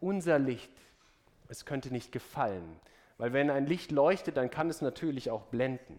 unser 0.00 0.38
Licht, 0.38 0.72
es 1.48 1.64
könnte 1.64 1.90
nicht 1.90 2.12
gefallen. 2.12 2.78
Weil 3.18 3.32
wenn 3.32 3.50
ein 3.50 3.66
Licht 3.66 3.90
leuchtet, 3.90 4.36
dann 4.36 4.50
kann 4.50 4.70
es 4.70 4.80
natürlich 4.80 5.30
auch 5.30 5.44
blenden. 5.44 5.98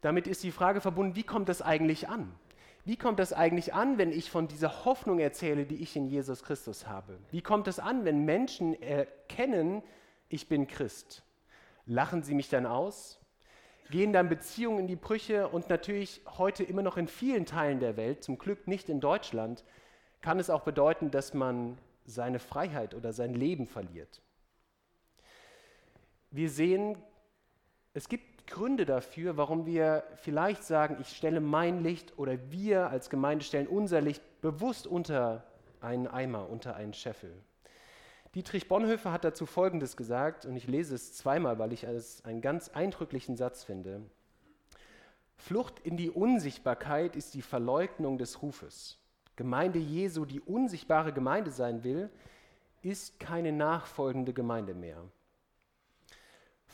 Damit 0.00 0.26
ist 0.26 0.42
die 0.42 0.50
Frage 0.50 0.80
verbunden, 0.80 1.14
wie 1.14 1.22
kommt 1.22 1.48
das 1.48 1.62
eigentlich 1.62 2.08
an? 2.08 2.34
Wie 2.84 2.96
kommt 2.96 3.18
das 3.18 3.32
eigentlich 3.32 3.74
an, 3.74 3.98
wenn 3.98 4.12
ich 4.12 4.30
von 4.30 4.48
dieser 4.48 4.84
Hoffnung 4.84 5.18
erzähle, 5.18 5.66
die 5.66 5.82
ich 5.82 5.96
in 5.96 6.06
Jesus 6.06 6.42
Christus 6.44 6.86
habe? 6.86 7.18
Wie 7.30 7.42
kommt 7.42 7.68
es 7.68 7.78
an, 7.80 8.04
wenn 8.04 8.24
Menschen 8.24 8.80
erkennen, 8.80 9.82
ich 10.28 10.48
bin 10.48 10.68
Christ? 10.68 11.22
Lachen 11.84 12.22
sie 12.22 12.34
mich 12.34 12.48
dann 12.48 12.64
aus? 12.64 13.20
Gehen 13.90 14.12
dann 14.12 14.28
Beziehungen 14.28 14.80
in 14.80 14.86
die 14.86 14.96
Brüche 14.96 15.48
und 15.48 15.68
natürlich 15.68 16.22
heute 16.38 16.64
immer 16.64 16.82
noch 16.82 16.96
in 16.96 17.08
vielen 17.08 17.44
Teilen 17.44 17.80
der 17.80 17.96
Welt, 17.96 18.22
zum 18.22 18.38
Glück 18.38 18.66
nicht 18.66 18.88
in 18.88 19.00
Deutschland, 19.00 19.64
kann 20.20 20.38
es 20.38 20.50
auch 20.50 20.62
bedeuten, 20.62 21.10
dass 21.10 21.34
man 21.34 21.78
seine 22.04 22.38
Freiheit 22.38 22.94
oder 22.94 23.12
sein 23.12 23.34
Leben 23.34 23.66
verliert. 23.66 24.22
Wir 26.30 26.50
sehen, 26.50 26.96
es 27.94 28.08
gibt 28.08 28.46
Gründe 28.46 28.86
dafür, 28.86 29.36
warum 29.36 29.66
wir 29.66 30.04
vielleicht 30.16 30.64
sagen, 30.64 30.98
ich 31.00 31.08
stelle 31.08 31.40
mein 31.40 31.82
Licht 31.82 32.18
oder 32.18 32.50
wir 32.50 32.90
als 32.90 33.10
Gemeinde 33.10 33.44
stellen 33.44 33.66
unser 33.66 34.00
Licht 34.00 34.22
bewusst 34.40 34.86
unter 34.86 35.44
einen 35.80 36.06
Eimer, 36.06 36.48
unter 36.48 36.76
einen 36.76 36.94
Scheffel. 36.94 37.32
Dietrich 38.34 38.68
Bonhoeffer 38.68 39.12
hat 39.12 39.24
dazu 39.24 39.46
Folgendes 39.46 39.96
gesagt, 39.96 40.44
und 40.44 40.56
ich 40.56 40.66
lese 40.66 40.94
es 40.94 41.14
zweimal, 41.14 41.58
weil 41.58 41.72
ich 41.72 41.84
es 41.84 42.24
einen 42.24 42.42
ganz 42.42 42.68
eindrücklichen 42.68 43.36
Satz 43.36 43.64
finde. 43.64 44.02
Flucht 45.38 45.80
in 45.80 45.96
die 45.96 46.10
Unsichtbarkeit 46.10 47.16
ist 47.16 47.34
die 47.34 47.42
Verleugnung 47.42 48.18
des 48.18 48.42
Rufes. 48.42 48.98
Gemeinde 49.36 49.78
Jesu, 49.78 50.24
die 50.24 50.40
unsichtbare 50.40 51.12
Gemeinde 51.12 51.50
sein 51.50 51.84
will, 51.84 52.10
ist 52.82 53.18
keine 53.20 53.52
nachfolgende 53.52 54.32
Gemeinde 54.32 54.74
mehr. 54.74 55.02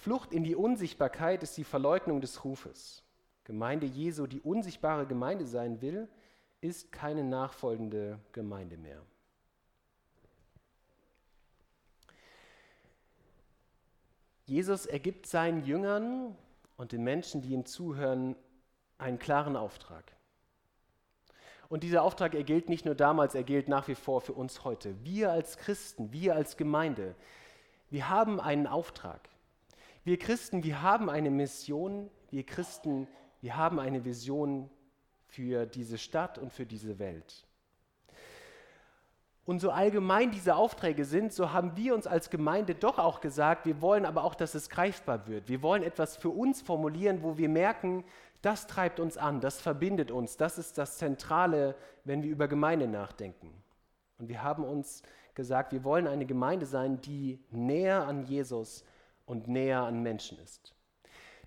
Flucht 0.02 0.32
in 0.32 0.42
die 0.42 0.56
Unsichtbarkeit 0.56 1.44
ist 1.44 1.56
die 1.56 1.62
Verleugnung 1.62 2.20
des 2.20 2.42
Rufes. 2.42 3.04
Gemeinde 3.44 3.86
Jesu, 3.86 4.26
die 4.26 4.40
unsichtbare 4.40 5.06
Gemeinde 5.06 5.46
sein 5.46 5.80
will, 5.80 6.08
ist 6.60 6.90
keine 6.90 7.22
nachfolgende 7.22 8.18
Gemeinde 8.32 8.76
mehr. 8.76 9.00
Jesus 14.46 14.86
ergibt 14.86 15.28
seinen 15.28 15.64
Jüngern 15.64 16.36
und 16.76 16.90
den 16.90 17.04
Menschen, 17.04 17.40
die 17.40 17.52
ihm 17.52 17.64
zuhören, 17.64 18.34
einen 18.98 19.20
klaren 19.20 19.54
Auftrag. 19.54 20.16
Und 21.68 21.84
dieser 21.84 22.02
Auftrag, 22.02 22.34
er 22.34 22.42
gilt 22.42 22.68
nicht 22.68 22.84
nur 22.84 22.96
damals, 22.96 23.36
er 23.36 23.44
gilt 23.44 23.68
nach 23.68 23.86
wie 23.86 23.94
vor 23.94 24.20
für 24.20 24.32
uns 24.32 24.64
heute. 24.64 24.96
Wir 25.04 25.30
als 25.30 25.58
Christen, 25.58 26.12
wir 26.12 26.34
als 26.34 26.56
Gemeinde, 26.56 27.14
wir 27.88 28.08
haben 28.08 28.40
einen 28.40 28.66
Auftrag. 28.66 29.28
Wir 30.04 30.18
Christen, 30.18 30.64
wir 30.64 30.82
haben 30.82 31.08
eine 31.08 31.30
Mission. 31.30 32.10
Wir 32.30 32.44
Christen, 32.44 33.06
wir 33.40 33.56
haben 33.56 33.78
eine 33.78 34.04
Vision 34.04 34.68
für 35.26 35.64
diese 35.66 35.96
Stadt 35.96 36.38
und 36.38 36.52
für 36.52 36.66
diese 36.66 36.98
Welt. 36.98 37.46
Und 39.44 39.60
so 39.60 39.70
allgemein 39.70 40.30
diese 40.30 40.54
Aufträge 40.54 41.04
sind, 41.04 41.32
so 41.32 41.52
haben 41.52 41.76
wir 41.76 41.94
uns 41.94 42.06
als 42.06 42.30
Gemeinde 42.30 42.74
doch 42.74 42.98
auch 42.98 43.20
gesagt, 43.20 43.66
wir 43.66 43.80
wollen 43.80 44.04
aber 44.04 44.24
auch, 44.24 44.34
dass 44.34 44.54
es 44.54 44.70
greifbar 44.70 45.26
wird. 45.26 45.48
Wir 45.48 45.62
wollen 45.62 45.82
etwas 45.82 46.16
für 46.16 46.30
uns 46.30 46.62
formulieren, 46.62 47.22
wo 47.22 47.38
wir 47.38 47.48
merken, 47.48 48.04
das 48.40 48.66
treibt 48.66 49.00
uns 49.00 49.16
an, 49.16 49.40
das 49.40 49.60
verbindet 49.60 50.10
uns, 50.10 50.36
das 50.36 50.58
ist 50.58 50.78
das 50.78 50.98
Zentrale, 50.98 51.76
wenn 52.04 52.22
wir 52.22 52.30
über 52.30 52.48
Gemeinde 52.48 52.88
nachdenken. 52.88 53.52
Und 54.18 54.28
wir 54.28 54.42
haben 54.42 54.64
uns 54.64 55.02
gesagt, 55.34 55.72
wir 55.72 55.84
wollen 55.84 56.06
eine 56.06 56.26
Gemeinde 56.26 56.66
sein, 56.66 57.00
die 57.00 57.40
näher 57.50 58.06
an 58.06 58.24
Jesus 58.24 58.84
und 59.26 59.48
näher 59.48 59.82
an 59.82 60.02
Menschen 60.02 60.38
ist. 60.38 60.74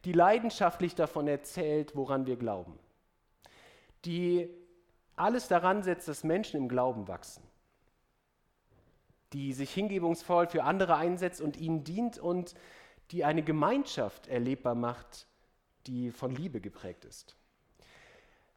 Die 0.06 0.14
leidenschaftlich 0.14 0.96
davon 0.96 1.28
erzählt, 1.28 1.96
woran 1.96 2.26
wir 2.26 2.36
glauben. 2.36 2.78
Die 4.06 4.50
alles 5.16 5.48
daran 5.48 5.84
setzt, 5.84 6.08
dass 6.08 6.24
Menschen 6.24 6.58
im 6.58 6.70
Glauben 6.70 7.08
wachsen 7.08 7.42
die 9.36 9.52
sich 9.52 9.74
hingebungsvoll 9.74 10.48
für 10.48 10.64
andere 10.64 10.96
einsetzt 10.96 11.42
und 11.42 11.58
ihnen 11.58 11.84
dient 11.84 12.18
und 12.18 12.56
die 13.12 13.26
eine 13.26 13.44
Gemeinschaft 13.44 14.28
erlebbar 14.28 14.76
macht, 14.76 15.28
die 15.88 16.12
von 16.12 16.34
Liebe 16.34 16.62
geprägt 16.62 17.04
ist. 17.04 17.36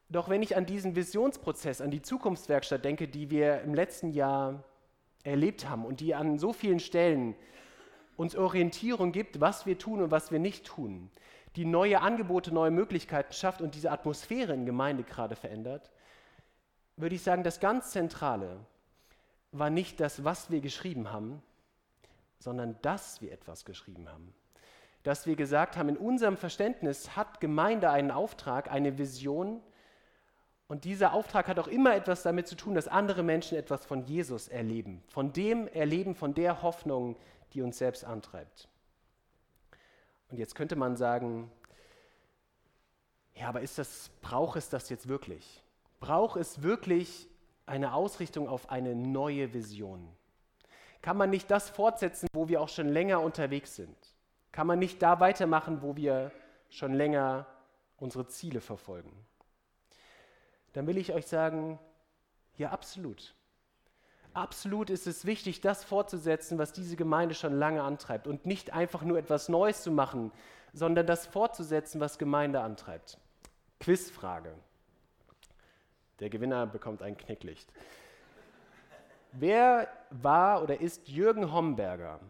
Doch 0.09 0.29
wenn 0.29 0.41
ich 0.41 0.57
an 0.57 0.67
diesen 0.67 0.95
Visionsprozess, 0.95 1.81
an 1.81 1.91
die 1.91 2.01
Zukunftswerkstatt 2.01 2.85
denke, 2.85 3.09
die 3.09 3.29
wir 3.29 3.61
im 3.63 3.75
letzten 3.75 4.13
Jahr 4.13 4.65
erlebt 5.25 5.69
haben 5.69 5.85
und 5.85 5.99
die 5.99 6.15
an 6.15 6.39
so 6.39 6.53
vielen 6.53 6.81
Stellen 6.81 7.35
uns 8.19 8.35
Orientierung 8.35 9.13
gibt, 9.13 9.41
was 9.41 9.65
wir 9.65 9.79
tun 9.79 10.03
und 10.03 10.11
was 10.11 10.33
wir 10.33 10.41
nicht 10.41 10.67
tun, 10.67 11.09
die 11.55 11.65
neue 11.65 12.03
Angebote, 12.03 12.53
neue 12.53 12.73
Möglichkeiten 12.73 13.33
schafft 13.33 13.63
und 13.63 13.75
diese 13.77 13.93
Atmosphäre 13.93 14.53
in 14.53 14.67
Gemeinde 14.67 15.05
gerade 15.05 15.37
verändert, 15.37 15.91
würde 16.97 17.15
ich 17.15 17.23
sagen, 17.23 17.45
das 17.45 17.61
ganz 17.61 17.93
Zentrale 17.93 18.59
war 19.53 19.71
nicht 19.71 20.01
das, 20.01 20.25
was 20.25 20.51
wir 20.51 20.61
geschrieben 20.61 21.13
haben, 21.13 21.41
sondern 22.41 22.77
dass 22.83 23.23
wir 23.23 23.31
etwas 23.31 23.65
geschrieben 23.65 24.09
haben. 24.09 24.35
Dass 25.05 25.27
wir 25.27 25.37
gesagt 25.37 25.77
haben, 25.77 25.89
in 25.89 25.97
unserem 25.97 26.37
Verständnis 26.37 27.17
hat 27.17 27.41
Gemeinde 27.41 27.89
einen 27.91 28.11
Auftrag, 28.11 28.71
eine 28.71 28.99
Vision. 28.99 29.63
Und 30.67 30.85
dieser 30.85 31.13
Auftrag 31.15 31.47
hat 31.47 31.61
auch 31.61 31.69
immer 31.69 31.95
etwas 31.95 32.25
damit 32.25 32.49
zu 32.49 32.57
tun, 32.57 32.75
dass 32.75 32.89
andere 32.89 33.23
Menschen 33.23 33.57
etwas 33.57 33.87
von 33.87 34.05
Jesus 34.07 34.49
erleben, 34.49 35.05
von 35.07 35.33
dem 35.33 35.69
erleben, 35.69 36.17
von 36.17 36.35
der 36.35 36.63
Hoffnung, 36.63 37.17
die 37.53 37.63
uns 37.63 37.79
selbst 37.79 38.05
antreibt. 38.05 38.69
Und 40.31 40.39
jetzt 40.39 40.55
könnte 40.55 40.77
man 40.77 40.97
sagen, 40.97 41.51
ja, 43.35 43.49
aber 43.49 43.61
ist 43.61 43.79
das, 43.79 44.11
braucht 44.21 44.57
es 44.57 44.69
das 44.69 44.89
jetzt 44.89 45.09
wirklich? 45.09 45.63
Braucht 46.01 46.39
es 46.39 46.63
wirklich 46.63 47.29
eine 47.67 47.95
Ausrichtung 47.95 48.49
auf 48.49 48.71
eine 48.71 48.95
neue 48.95 49.55
Vision? 49.55 50.09
Kann 51.03 51.17
man 51.17 51.31
nicht 51.31 51.51
das 51.51 51.71
fortsetzen, 51.71 52.27
wo 52.33 52.49
wir 52.49 52.61
auch 52.61 52.69
schon 52.69 52.89
länger 52.89 53.21
unterwegs 53.21 53.77
sind? 53.77 53.97
Kann 54.51 54.67
man 54.67 54.79
nicht 54.79 55.01
da 55.03 55.21
weitermachen, 55.21 55.83
wo 55.83 55.97
wir 55.97 56.33
schon 56.69 56.93
länger 56.93 57.47
unsere 57.97 58.27
Ziele 58.27 58.61
verfolgen? 58.61 59.13
Dann 60.73 60.87
will 60.87 60.99
ich 60.99 61.13
euch 61.13 61.27
sagen, 61.27 61.79
ja, 62.57 62.71
absolut. 62.71 63.35
Absolut 64.39 64.89
ist 64.89 65.09
es 65.09 65.25
wichtig, 65.25 65.63
das 65.63 65.83
fortzusetzen, 65.83 66.59
was 66.59 66.73
diese 66.73 66.95
Gemeinde 66.95 67.35
schon 67.35 67.59
lange 67.59 67.83
antreibt 67.83 68.29
und 68.29 68.47
nicht 68.47 68.73
einfach 68.73 69.03
nur 69.03 69.19
etwas 69.19 69.49
Neues 69.49 69.83
zu 69.83 69.91
machen, 69.91 70.31
sondern 70.73 71.09
das 71.09 71.27
fortzusetzen, 71.27 72.01
was 72.01 72.19
Gemeinde 72.19 72.61
antreibt. 72.61 73.19
Quizfrage. 73.81 74.55
Der 76.21 76.31
Gewinner 76.31 76.69
bekommt 76.69 77.03
ein 77.03 77.17
Knicklicht. 77.17 77.69
Wer 79.33 79.89
war 80.11 80.63
oder 80.63 80.81
ist 80.81 81.09
Jürgen 81.09 81.53
Homberger? 81.53 82.21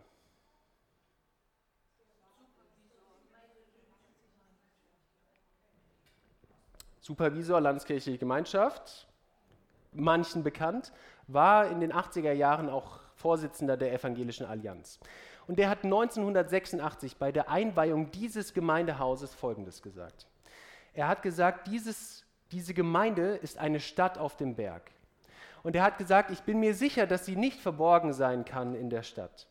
Supervisor 7.02 7.60
Landeskirchliche 7.60 8.16
Gemeinschaft, 8.16 9.06
manchen 9.92 10.42
bekannt, 10.42 10.90
war 11.28 11.68
in 11.68 11.80
den 11.80 11.92
80er 11.92 12.32
Jahren 12.32 12.68
auch 12.68 12.98
Vorsitzender 13.14 13.76
der 13.76 13.92
Evangelischen 13.92 14.46
Allianz. 14.46 14.98
Und 15.46 15.58
der 15.58 15.70
hat 15.70 15.84
1986 15.84 17.16
bei 17.16 17.32
der 17.32 17.48
Einweihung 17.48 18.10
dieses 18.10 18.52
Gemeindehauses 18.54 19.34
Folgendes 19.34 19.82
gesagt. 19.82 20.26
Er 20.92 21.08
hat 21.08 21.22
gesagt, 21.22 21.66
dieses, 21.68 22.24
diese 22.52 22.74
Gemeinde 22.74 23.36
ist 23.36 23.58
eine 23.58 23.80
Stadt 23.80 24.18
auf 24.18 24.36
dem 24.36 24.54
Berg. 24.54 24.90
Und 25.62 25.74
er 25.74 25.82
hat 25.82 25.98
gesagt, 25.98 26.30
ich 26.30 26.42
bin 26.42 26.60
mir 26.60 26.74
sicher, 26.74 27.06
dass 27.06 27.26
sie 27.26 27.36
nicht 27.36 27.60
verborgen 27.60 28.12
sein 28.12 28.44
kann 28.44 28.74
in 28.74 28.90
der 28.90 29.02
Stadt. 29.02 29.46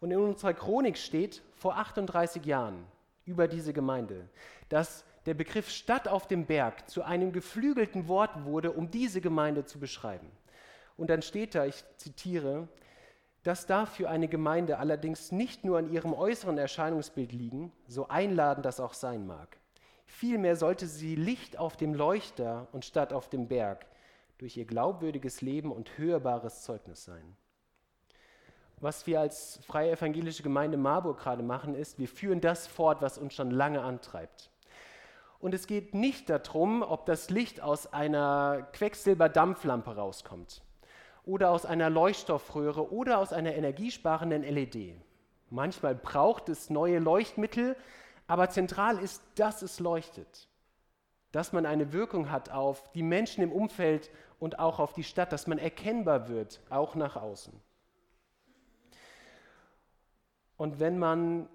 Und 0.00 0.10
in 0.10 0.18
unserer 0.18 0.54
Chronik 0.54 0.96
steht 0.96 1.42
vor 1.56 1.76
38 1.76 2.44
Jahren 2.44 2.84
über 3.24 3.48
diese 3.48 3.72
Gemeinde, 3.72 4.28
dass 4.68 5.04
der 5.26 5.34
Begriff 5.34 5.68
Stadt 5.70 6.08
auf 6.08 6.26
dem 6.26 6.46
Berg 6.46 6.88
zu 6.88 7.02
einem 7.02 7.32
geflügelten 7.32 8.08
Wort 8.08 8.44
wurde, 8.44 8.72
um 8.72 8.90
diese 8.90 9.20
Gemeinde 9.20 9.64
zu 9.64 9.78
beschreiben. 9.78 10.30
Und 10.98 11.10
dann 11.10 11.22
steht 11.22 11.54
da, 11.54 11.64
ich 11.64 11.82
zitiere, 11.96 12.68
das 13.44 13.66
darf 13.66 13.94
für 13.94 14.10
eine 14.10 14.28
Gemeinde 14.28 14.78
allerdings 14.78 15.30
nicht 15.30 15.64
nur 15.64 15.78
an 15.78 15.90
ihrem 15.90 16.12
äußeren 16.12 16.58
Erscheinungsbild 16.58 17.32
liegen, 17.32 17.72
so 17.86 18.08
einladend 18.08 18.66
das 18.66 18.80
auch 18.80 18.92
sein 18.92 19.26
mag. 19.26 19.56
Vielmehr 20.06 20.56
sollte 20.56 20.88
sie 20.88 21.14
Licht 21.14 21.56
auf 21.56 21.76
dem 21.76 21.94
Leuchter 21.94 22.66
und 22.72 22.84
Stadt 22.84 23.12
auf 23.12 23.28
dem 23.28 23.46
Berg 23.46 23.86
durch 24.38 24.56
ihr 24.56 24.64
glaubwürdiges 24.64 25.40
Leben 25.40 25.70
und 25.70 25.98
hörbares 25.98 26.62
Zeugnis 26.62 27.04
sein. 27.04 27.36
Was 28.80 29.06
wir 29.06 29.20
als 29.20 29.60
freie 29.66 29.92
evangelische 29.92 30.42
Gemeinde 30.42 30.76
Marburg 30.76 31.20
gerade 31.20 31.44
machen, 31.44 31.76
ist, 31.76 31.98
wir 31.98 32.08
führen 32.08 32.40
das 32.40 32.66
fort, 32.66 33.02
was 33.02 33.18
uns 33.18 33.34
schon 33.34 33.52
lange 33.52 33.82
antreibt. 33.82 34.50
Und 35.38 35.54
es 35.54 35.68
geht 35.68 35.94
nicht 35.94 36.28
darum, 36.28 36.82
ob 36.82 37.06
das 37.06 37.30
Licht 37.30 37.60
aus 37.60 37.92
einer 37.92 38.66
Quecksilberdampflampe 38.72 39.94
rauskommt 39.94 40.62
oder 41.28 41.50
aus 41.50 41.66
einer 41.66 41.90
Leuchtstoffröhre 41.90 42.90
oder 42.90 43.18
aus 43.18 43.34
einer 43.34 43.54
energiesparenden 43.54 44.42
LED. 44.42 44.94
Manchmal 45.50 45.94
braucht 45.94 46.48
es 46.48 46.70
neue 46.70 46.98
Leuchtmittel, 46.98 47.76
aber 48.26 48.48
zentral 48.48 48.98
ist, 48.98 49.22
dass 49.34 49.60
es 49.60 49.78
leuchtet, 49.78 50.48
dass 51.30 51.52
man 51.52 51.66
eine 51.66 51.92
Wirkung 51.92 52.30
hat 52.30 52.50
auf 52.50 52.90
die 52.92 53.02
Menschen 53.02 53.42
im 53.42 53.52
Umfeld 53.52 54.10
und 54.38 54.58
auch 54.58 54.78
auf 54.78 54.94
die 54.94 55.04
Stadt, 55.04 55.30
dass 55.30 55.46
man 55.46 55.58
erkennbar 55.58 56.28
wird, 56.28 56.62
auch 56.70 56.94
nach 56.94 57.16
außen. 57.16 57.52
Und 60.56 60.80
wenn 60.80 60.98
man 60.98 61.46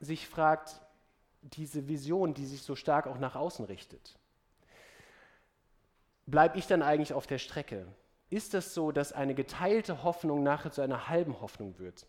sich 0.00 0.26
fragt, 0.26 0.80
diese 1.42 1.86
Vision, 1.86 2.34
die 2.34 2.46
sich 2.46 2.62
so 2.62 2.74
stark 2.74 3.06
auch 3.06 3.18
nach 3.18 3.36
außen 3.36 3.64
richtet, 3.64 4.18
bleibe 6.26 6.58
ich 6.58 6.66
dann 6.66 6.82
eigentlich 6.82 7.12
auf 7.12 7.28
der 7.28 7.38
Strecke? 7.38 7.86
Ist 8.30 8.54
es 8.54 8.74
so, 8.74 8.92
dass 8.92 9.12
eine 9.12 9.34
geteilte 9.34 10.04
Hoffnung 10.04 10.42
nachher 10.42 10.70
zu 10.70 10.80
einer 10.80 11.08
halben 11.08 11.40
Hoffnung 11.40 11.78
wird? 11.78 12.06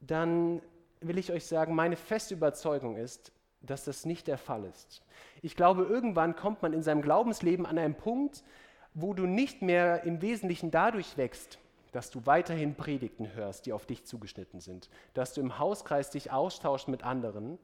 Dann 0.00 0.62
will 1.00 1.18
ich 1.18 1.30
euch 1.30 1.46
sagen, 1.46 1.74
meine 1.74 1.96
feste 1.96 2.34
Überzeugung 2.34 2.96
ist, 2.96 3.32
dass 3.60 3.84
das 3.84 4.06
nicht 4.06 4.26
der 4.26 4.38
Fall 4.38 4.64
ist. 4.64 5.02
Ich 5.42 5.54
glaube, 5.56 5.82
irgendwann 5.82 6.34
kommt 6.34 6.62
man 6.62 6.72
in 6.72 6.82
seinem 6.82 7.02
Glaubensleben 7.02 7.66
an 7.66 7.78
einen 7.78 7.94
Punkt, 7.94 8.42
wo 8.94 9.12
du 9.12 9.26
nicht 9.26 9.62
mehr 9.62 10.04
im 10.04 10.22
Wesentlichen 10.22 10.70
dadurch 10.70 11.16
wächst, 11.16 11.58
dass 11.92 12.10
du 12.10 12.24
weiterhin 12.24 12.74
Predigten 12.74 13.34
hörst, 13.34 13.66
die 13.66 13.72
auf 13.72 13.84
dich 13.84 14.04
zugeschnitten 14.04 14.60
sind, 14.60 14.88
dass 15.12 15.34
du 15.34 15.40
im 15.40 15.58
Hauskreis 15.58 16.10
dich 16.10 16.30
austauschst 16.30 16.88
mit 16.88 17.02
anderen, 17.04 17.58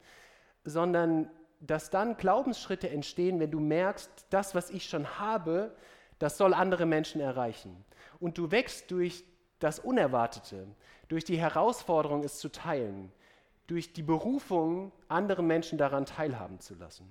sondern 0.64 1.30
dass 1.60 1.90
dann 1.90 2.16
Glaubensschritte 2.16 2.90
entstehen, 2.90 3.40
wenn 3.40 3.50
du 3.50 3.60
merkst, 3.60 4.26
das, 4.30 4.54
was 4.54 4.70
ich 4.70 4.88
schon 4.88 5.18
habe, 5.18 5.74
das 6.18 6.38
soll 6.38 6.54
andere 6.54 6.86
Menschen 6.86 7.20
erreichen. 7.20 7.84
Und 8.20 8.38
du 8.38 8.50
wächst 8.50 8.90
durch 8.90 9.24
das 9.58 9.78
Unerwartete, 9.78 10.66
durch 11.08 11.24
die 11.24 11.38
Herausforderung, 11.38 12.24
es 12.24 12.38
zu 12.38 12.50
teilen, 12.50 13.12
durch 13.66 13.92
die 13.92 14.02
Berufung, 14.02 14.92
andere 15.08 15.42
Menschen 15.42 15.78
daran 15.78 16.06
teilhaben 16.06 16.60
zu 16.60 16.74
lassen. 16.74 17.10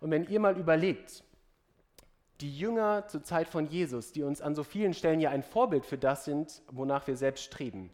Und 0.00 0.10
wenn 0.10 0.28
ihr 0.28 0.40
mal 0.40 0.56
überlegt, 0.56 1.24
die 2.40 2.56
Jünger 2.56 3.08
zur 3.08 3.22
Zeit 3.22 3.48
von 3.48 3.66
Jesus, 3.66 4.12
die 4.12 4.22
uns 4.22 4.40
an 4.40 4.54
so 4.54 4.62
vielen 4.62 4.94
Stellen 4.94 5.20
ja 5.20 5.30
ein 5.30 5.42
Vorbild 5.42 5.84
für 5.84 5.98
das 5.98 6.24
sind, 6.24 6.62
wonach 6.70 7.06
wir 7.06 7.16
selbst 7.16 7.44
streben. 7.44 7.90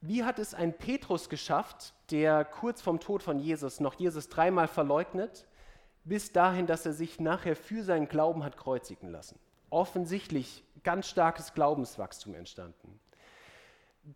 Wie 0.00 0.22
hat 0.22 0.38
es 0.38 0.54
ein 0.54 0.76
Petrus 0.78 1.28
geschafft, 1.28 1.92
der 2.10 2.44
kurz 2.44 2.80
vom 2.80 3.00
Tod 3.00 3.22
von 3.22 3.40
Jesus 3.40 3.80
noch 3.80 3.94
Jesus 3.94 4.28
dreimal 4.28 4.68
verleugnet, 4.68 5.46
bis 6.04 6.32
dahin, 6.32 6.66
dass 6.66 6.86
er 6.86 6.92
sich 6.92 7.18
nachher 7.18 7.56
für 7.56 7.82
seinen 7.82 8.06
Glauben 8.06 8.44
hat 8.44 8.56
kreuzigen 8.56 9.10
lassen? 9.10 9.40
Offensichtlich 9.70 10.64
ganz 10.82 11.08
starkes 11.08 11.54
Glaubenswachstum 11.54 12.34
entstanden. 12.34 12.98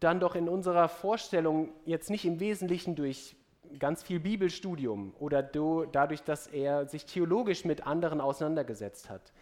Dann 0.00 0.20
doch 0.20 0.34
in 0.34 0.48
unserer 0.48 0.88
Vorstellung 0.88 1.70
jetzt 1.84 2.08
nicht 2.08 2.24
im 2.24 2.40
Wesentlichen 2.40 2.96
durch 2.96 3.36
ganz 3.78 4.02
viel 4.02 4.20
Bibelstudium 4.20 5.14
oder 5.18 5.42
dadurch, 5.42 6.22
dass 6.22 6.46
er 6.46 6.86
sich 6.86 7.06
theologisch 7.06 7.64
mit 7.64 7.86
anderen 7.86 8.20
auseinandergesetzt 8.20 9.10
hat. 9.10 9.32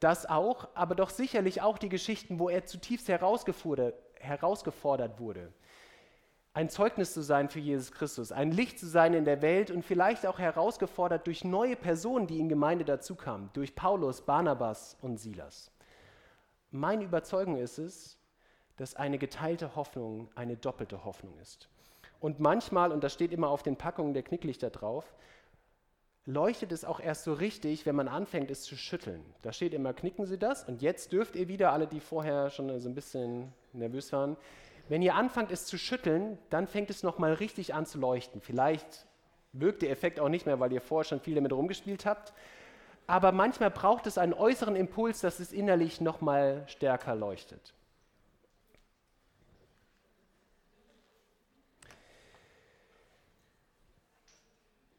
Das 0.00 0.26
auch, 0.26 0.68
aber 0.74 0.94
doch 0.94 1.10
sicherlich 1.10 1.62
auch 1.62 1.78
die 1.78 1.88
Geschichten, 1.88 2.38
wo 2.38 2.48
er 2.48 2.66
zutiefst 2.66 3.08
herausgefordert, 3.08 3.94
herausgefordert 4.20 5.18
wurde. 5.18 5.52
Ein 6.54 6.70
Zeugnis 6.70 7.12
zu 7.14 7.22
sein 7.22 7.48
für 7.48 7.60
Jesus 7.60 7.92
Christus, 7.92 8.32
ein 8.32 8.50
Licht 8.50 8.78
zu 8.78 8.86
sein 8.86 9.14
in 9.14 9.24
der 9.24 9.42
Welt 9.42 9.70
und 9.70 9.84
vielleicht 9.84 10.26
auch 10.26 10.38
herausgefordert 10.38 11.26
durch 11.26 11.44
neue 11.44 11.76
Personen, 11.76 12.26
die 12.26 12.40
in 12.40 12.48
Gemeinde 12.48 12.84
dazukamen, 12.84 13.50
durch 13.52 13.74
Paulus, 13.74 14.22
Barnabas 14.22 14.96
und 15.00 15.18
Silas. 15.18 15.70
Meine 16.70 17.04
Überzeugung 17.04 17.56
ist 17.56 17.78
es, 17.78 18.18
dass 18.76 18.94
eine 18.94 19.18
geteilte 19.18 19.76
Hoffnung 19.76 20.28
eine 20.34 20.56
doppelte 20.56 21.04
Hoffnung 21.04 21.38
ist. 21.38 21.68
Und 22.20 22.40
manchmal, 22.40 22.92
und 22.92 23.04
das 23.04 23.12
steht 23.12 23.32
immer 23.32 23.48
auf 23.48 23.62
den 23.62 23.76
Packungen 23.76 24.14
der 24.14 24.22
Knicklichter 24.22 24.70
drauf, 24.70 25.14
leuchtet 26.26 26.72
es 26.72 26.84
auch 26.84 27.00
erst 27.00 27.24
so 27.24 27.32
richtig, 27.32 27.86
wenn 27.86 27.96
man 27.96 28.06
anfängt, 28.06 28.50
es 28.50 28.62
zu 28.62 28.76
schütteln. 28.76 29.24
Da 29.42 29.52
steht 29.52 29.72
immer, 29.72 29.94
knicken 29.94 30.26
Sie 30.26 30.38
das. 30.38 30.64
Und 30.64 30.82
jetzt 30.82 31.12
dürft 31.12 31.36
ihr 31.36 31.48
wieder, 31.48 31.72
alle, 31.72 31.86
die 31.86 32.00
vorher 32.00 32.50
schon 32.50 32.78
so 32.80 32.88
ein 32.88 32.94
bisschen 32.94 33.52
nervös 33.72 34.12
waren, 34.12 34.36
wenn 34.88 35.02
ihr 35.02 35.14
anfangt, 35.14 35.52
es 35.52 35.66
zu 35.66 35.78
schütteln, 35.78 36.38
dann 36.50 36.66
fängt 36.66 36.90
es 36.90 37.02
nochmal 37.02 37.34
richtig 37.34 37.74
an 37.74 37.86
zu 37.86 37.98
leuchten. 37.98 38.40
Vielleicht 38.40 39.06
wirkt 39.52 39.82
der 39.82 39.90
Effekt 39.90 40.20
auch 40.20 40.28
nicht 40.28 40.46
mehr, 40.46 40.60
weil 40.60 40.72
ihr 40.72 40.80
vorher 40.80 41.04
schon 41.04 41.20
viel 41.20 41.34
damit 41.34 41.52
rumgespielt 41.52 42.06
habt. 42.06 42.32
Aber 43.06 43.32
manchmal 43.32 43.70
braucht 43.70 44.06
es 44.06 44.18
einen 44.18 44.34
äußeren 44.34 44.76
Impuls, 44.76 45.20
dass 45.20 45.40
es 45.40 45.52
innerlich 45.52 46.00
nochmal 46.00 46.64
stärker 46.68 47.14
leuchtet. 47.14 47.74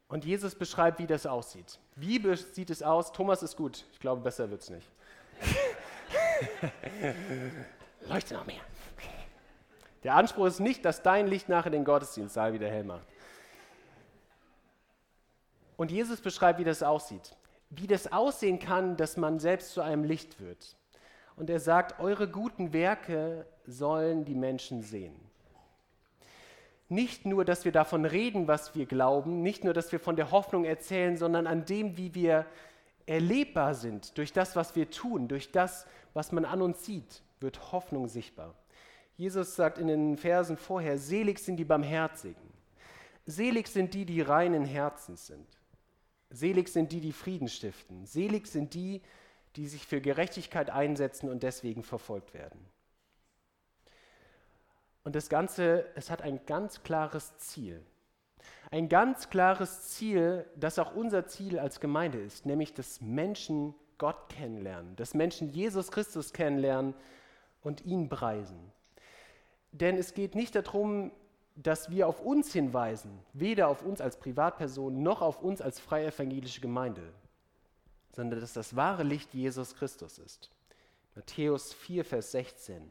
Und 0.08 0.25
Jesus 0.25 0.56
beschreibt, 0.56 0.97
wie 0.97 1.06
das 1.06 1.28
aussieht. 1.28 1.78
Wie 1.95 2.19
sieht 2.36 2.71
es 2.71 2.82
aus? 2.82 3.12
Thomas 3.12 3.43
ist 3.43 3.56
gut. 3.56 3.86
Ich 3.93 3.99
glaube, 3.99 4.23
besser 4.23 4.49
wird 4.49 4.62
es 4.62 4.71
nicht. 4.71 4.89
Leuchte 8.08 8.34
noch 8.34 8.47
mehr. 8.47 8.62
Der 10.03 10.15
Anspruch 10.15 10.45
ist 10.45 10.59
nicht, 10.59 10.85
dass 10.85 11.01
dein 11.01 11.27
Licht 11.27 11.49
nachher 11.49 11.69
den 11.69 11.85
Gottesdienstsaal 11.85 12.53
wieder 12.53 12.69
hell 12.69 12.83
macht. 12.83 13.07
Und 15.77 15.91
Jesus 15.91 16.21
beschreibt, 16.21 16.59
wie 16.59 16.63
das 16.63 16.83
aussieht. 16.83 17.35
Wie 17.69 17.88
das 17.88 18.12
aussehen 18.12 18.59
kann, 18.59 18.97
dass 18.97 19.17
man 19.17 19.39
selbst 19.39 19.73
zu 19.73 19.81
einem 19.81 20.03
Licht 20.03 20.39
wird. 20.39 20.75
Und 21.35 21.49
er 21.49 21.59
sagt, 21.59 21.99
eure 21.99 22.27
guten 22.27 22.73
Werke 22.73 23.45
sollen 23.65 24.25
die 24.25 24.35
Menschen 24.35 24.81
sehen 24.81 25.29
nicht 26.89 27.25
nur, 27.25 27.45
dass 27.45 27.65
wir 27.65 27.71
davon 27.71 28.03
reden, 28.03 28.47
was 28.47 28.75
wir 28.75 28.88
glauben, 28.88 29.43
nicht 29.43 29.63
nur, 29.63 29.73
dass 29.73 29.91
wir 29.91 29.99
von 29.99 30.15
der 30.15 30.31
Hoffnung 30.31 30.65
erzählen, 30.65 31.17
sondern 31.17 31.45
an 31.45 31.65
dem, 31.65 31.97
wie 31.97 32.15
wir 32.15 32.45
erlebbar 33.05 33.75
sind, 33.75 34.17
durch 34.17 34.33
das, 34.33 34.55
was 34.55 34.75
wir 34.75 34.89
tun, 34.89 35.27
durch 35.27 35.51
das, 35.51 35.85
was 36.13 36.31
man 36.31 36.45
an 36.45 36.62
uns 36.62 36.85
sieht, 36.85 37.21
wird 37.39 37.71
Hoffnung 37.71 38.07
sichtbar. 38.07 38.55
Jesus 39.19 39.58
sagt 39.58 39.79
in 39.79 39.88
den 39.88 40.15
Versen 40.15 40.55
vorher, 40.55 40.97
selig 40.97 41.39
sind 41.39 41.58
die 41.58 41.65
Barmherzigen, 41.65 42.41
selig 43.25 43.67
sind 43.67 43.93
die, 43.93 44.05
die 44.05 44.21
reinen 44.21 44.63
Herzens 44.63 45.27
sind, 45.27 45.45
selig 46.29 46.69
sind 46.69 46.93
die, 46.93 47.01
die 47.01 47.12
Frieden 47.12 47.49
stiften, 47.49 48.05
selig 48.05 48.47
sind 48.47 48.73
die, 48.73 49.01
die 49.58 49.67
sich 49.67 49.86
für 49.86 49.99
Gerechtigkeit 49.99 50.69
einsetzen 50.69 51.29
und 51.29 51.43
deswegen 51.43 51.84
verfolgt 51.84 52.34
werden. 52.34 52.65
Und 55.03 55.17
das 55.17 55.27
Ganze, 55.27 55.86
es 55.95 56.10
hat 56.10 56.21
ein 56.21 56.45
ganz 56.45 56.84
klares 56.84 57.38
Ziel. 57.39 57.86
Ein 58.71 58.88
ganz 58.88 59.29
klares 59.29 59.89
Ziel, 59.89 60.45
das 60.55 60.79
auch 60.79 60.95
unser 60.95 61.27
Ziel 61.27 61.60
als 61.60 61.82
Gemeinde 61.82 62.21
ist, 62.21 62.45
nämlich 62.45 62.73
dass 62.73 63.01
Menschen 63.01 63.75
Gott 63.97 64.29
kennenlernen, 64.29 64.95
dass 64.95 65.13
Menschen 65.13 65.49
Jesus 65.49 65.91
Christus 65.91 66.32
kennenlernen 66.32 66.93
und 67.62 67.84
ihn 67.84 68.08
preisen. 68.08 68.71
Denn 69.71 69.97
es 69.97 70.13
geht 70.13 70.36
nicht 70.36 70.55
darum, 70.55 71.12
dass 71.55 71.89
wir 71.89 72.08
auf 72.08 72.21
uns 72.21 72.53
hinweisen, 72.53 73.19
weder 73.34 73.67
auf 73.67 73.82
uns 73.84 74.01
als 74.01 74.17
Privatperson 74.17 75.03
noch 75.03 75.21
auf 75.21 75.41
uns 75.41 75.62
als 75.62 75.79
freie 75.79 76.08
evangelische 76.08 76.62
Gemeinde, 76.62 77.13
sondern 78.13 78.39
dass 78.39 78.53
das 78.53 78.75
wahre 78.75 79.03
Licht 79.03 79.34
Jesus 79.34 79.75
Christus 79.75 80.19
ist. 80.19 80.51
Matthäus 81.15 81.73
4, 81.73 82.05
Vers 82.05 82.32
16. 82.32 82.89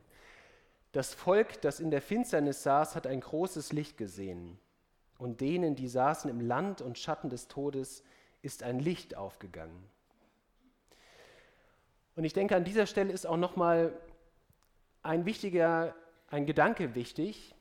Das 0.92 1.14
Volk, 1.14 1.60
das 1.62 1.80
in 1.80 1.90
der 1.90 2.02
Finsternis 2.02 2.62
saß, 2.62 2.94
hat 2.94 3.06
ein 3.06 3.20
großes 3.20 3.72
Licht 3.72 3.96
gesehen. 3.96 4.58
Und 5.18 5.40
denen, 5.40 5.74
die 5.74 5.88
saßen 5.88 6.30
im 6.30 6.40
Land 6.40 6.80
und 6.80 6.98
Schatten 6.98 7.30
des 7.30 7.48
Todes, 7.48 8.02
ist 8.42 8.62
ein 8.62 8.78
Licht 8.78 9.16
aufgegangen. 9.16 9.84
Und 12.16 12.24
ich 12.24 12.32
denke, 12.32 12.56
an 12.56 12.64
dieser 12.64 12.86
Stelle 12.86 13.12
ist 13.12 13.26
auch 13.26 13.36
nochmal 13.36 13.92
ein 15.02 15.24
wichtiger, 15.24 15.94
ein 16.30 16.46
Gedanke 16.46 16.94
wichtig. 16.94 17.54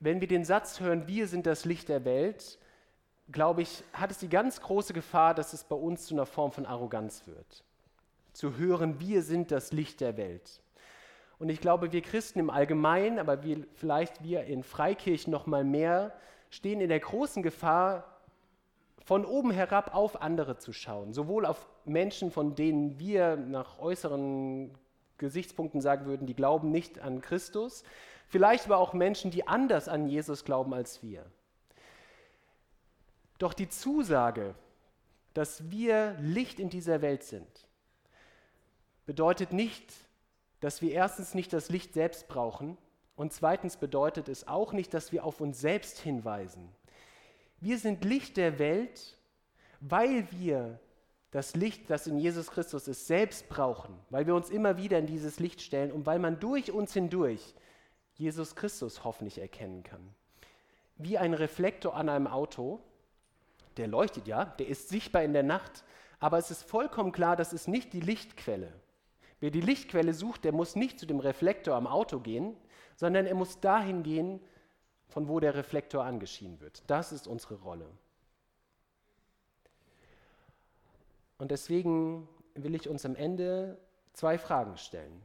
Wenn 0.00 0.20
wir 0.20 0.28
den 0.28 0.44
Satz 0.44 0.80
hören, 0.80 1.08
wir 1.08 1.26
sind 1.26 1.46
das 1.46 1.64
Licht 1.64 1.88
der 1.88 2.04
Welt, 2.04 2.58
glaube 3.30 3.62
ich, 3.62 3.82
hat 3.92 4.10
es 4.10 4.18
die 4.18 4.28
ganz 4.28 4.60
große 4.60 4.92
Gefahr, 4.92 5.34
dass 5.34 5.52
es 5.52 5.64
bei 5.64 5.76
uns 5.76 6.06
zu 6.06 6.14
einer 6.14 6.26
Form 6.26 6.52
von 6.52 6.66
Arroganz 6.66 7.26
wird. 7.26 7.64
Zu 8.32 8.56
hören, 8.56 9.00
wir 9.00 9.22
sind 9.22 9.50
das 9.50 9.72
Licht 9.72 10.00
der 10.00 10.16
Welt. 10.16 10.60
Und 11.38 11.50
ich 11.50 11.60
glaube, 11.60 11.92
wir 11.92 12.02
Christen 12.02 12.40
im 12.40 12.50
Allgemeinen, 12.50 13.18
aber 13.18 13.42
wir, 13.42 13.64
vielleicht 13.74 14.22
wir 14.24 14.44
in 14.44 14.62
Freikirchen 14.62 15.30
noch 15.30 15.46
mal 15.46 15.64
mehr, 15.64 16.12
stehen 16.50 16.80
in 16.80 16.88
der 16.88 17.00
großen 17.00 17.42
Gefahr, 17.42 18.04
von 19.04 19.24
oben 19.24 19.50
herab 19.50 19.94
auf 19.94 20.20
andere 20.20 20.58
zu 20.58 20.72
schauen. 20.72 21.14
Sowohl 21.14 21.46
auf 21.46 21.66
Menschen, 21.84 22.30
von 22.30 22.54
denen 22.54 22.98
wir 22.98 23.36
nach 23.36 23.78
äußeren 23.78 24.70
Gesichtspunkten 25.18 25.80
sagen 25.80 26.06
würden, 26.06 26.26
die 26.26 26.34
glauben 26.34 26.70
nicht 26.70 27.00
an 27.00 27.20
Christus, 27.20 27.84
vielleicht 28.28 28.66
aber 28.66 28.78
auch 28.78 28.92
Menschen, 28.92 29.30
die 29.30 29.46
anders 29.46 29.88
an 29.88 30.08
Jesus 30.08 30.44
glauben 30.44 30.72
als 30.74 31.02
wir. 31.02 31.24
Doch 33.38 33.52
die 33.52 33.68
Zusage, 33.68 34.54
dass 35.34 35.70
wir 35.70 36.16
Licht 36.20 36.58
in 36.58 36.70
dieser 36.70 37.02
Welt 37.02 37.22
sind, 37.22 37.68
bedeutet 39.06 39.52
nicht, 39.52 39.92
dass 40.60 40.82
wir 40.82 40.92
erstens 40.92 41.34
nicht 41.34 41.52
das 41.52 41.68
Licht 41.68 41.94
selbst 41.94 42.28
brauchen 42.28 42.76
und 43.16 43.32
zweitens 43.32 43.76
bedeutet 43.76 44.28
es 44.28 44.46
auch 44.48 44.72
nicht, 44.72 44.92
dass 44.94 45.12
wir 45.12 45.24
auf 45.24 45.40
uns 45.40 45.60
selbst 45.60 45.98
hinweisen. 45.98 46.68
Wir 47.60 47.78
sind 47.78 48.04
Licht 48.04 48.36
der 48.36 48.58
Welt, 48.58 49.16
weil 49.80 50.28
wir 50.32 50.78
das 51.30 51.54
Licht, 51.54 51.90
das 51.90 52.06
in 52.06 52.18
Jesus 52.18 52.50
Christus 52.50 52.88
ist, 52.88 53.06
selbst 53.06 53.48
brauchen, 53.48 53.98
weil 54.10 54.26
wir 54.26 54.34
uns 54.34 54.50
immer 54.50 54.76
wieder 54.76 54.98
in 54.98 55.06
dieses 55.06 55.40
Licht 55.40 55.60
stellen 55.60 55.92
und 55.92 56.06
weil 56.06 56.18
man 56.18 56.40
durch 56.40 56.72
uns 56.72 56.92
hindurch 56.94 57.54
Jesus 58.14 58.56
Christus 58.56 59.04
hoffentlich 59.04 59.38
erkennen 59.38 59.82
kann. 59.82 60.14
Wie 60.96 61.18
ein 61.18 61.34
Reflektor 61.34 61.94
an 61.94 62.08
einem 62.08 62.26
Auto, 62.26 62.80
der 63.76 63.86
leuchtet 63.86 64.26
ja, 64.26 64.44
der 64.44 64.68
ist 64.68 64.88
sichtbar 64.88 65.22
in 65.22 65.32
der 65.32 65.44
Nacht, 65.44 65.84
aber 66.18 66.38
es 66.38 66.50
ist 66.50 66.64
vollkommen 66.64 67.12
klar, 67.12 67.36
das 67.36 67.52
ist 67.52 67.68
nicht 67.68 67.92
die 67.92 68.00
Lichtquelle. 68.00 68.72
Wer 69.40 69.50
die 69.50 69.60
Lichtquelle 69.60 70.14
sucht, 70.14 70.44
der 70.44 70.52
muss 70.52 70.74
nicht 70.74 70.98
zu 70.98 71.06
dem 71.06 71.20
Reflektor 71.20 71.76
am 71.76 71.86
Auto 71.86 72.18
gehen, 72.18 72.56
sondern 72.96 73.26
er 73.26 73.36
muss 73.36 73.60
dahin 73.60 74.02
gehen, 74.02 74.40
von 75.06 75.28
wo 75.28 75.38
der 75.38 75.54
Reflektor 75.54 76.04
angeschienen 76.04 76.60
wird. 76.60 76.82
Das 76.88 77.12
ist 77.12 77.28
unsere 77.28 77.54
Rolle. 77.56 77.88
Und 81.38 81.50
deswegen 81.50 82.28
will 82.54 82.74
ich 82.74 82.88
uns 82.88 83.06
am 83.06 83.14
Ende 83.14 83.78
zwei 84.12 84.38
Fragen 84.38 84.76
stellen. 84.76 85.22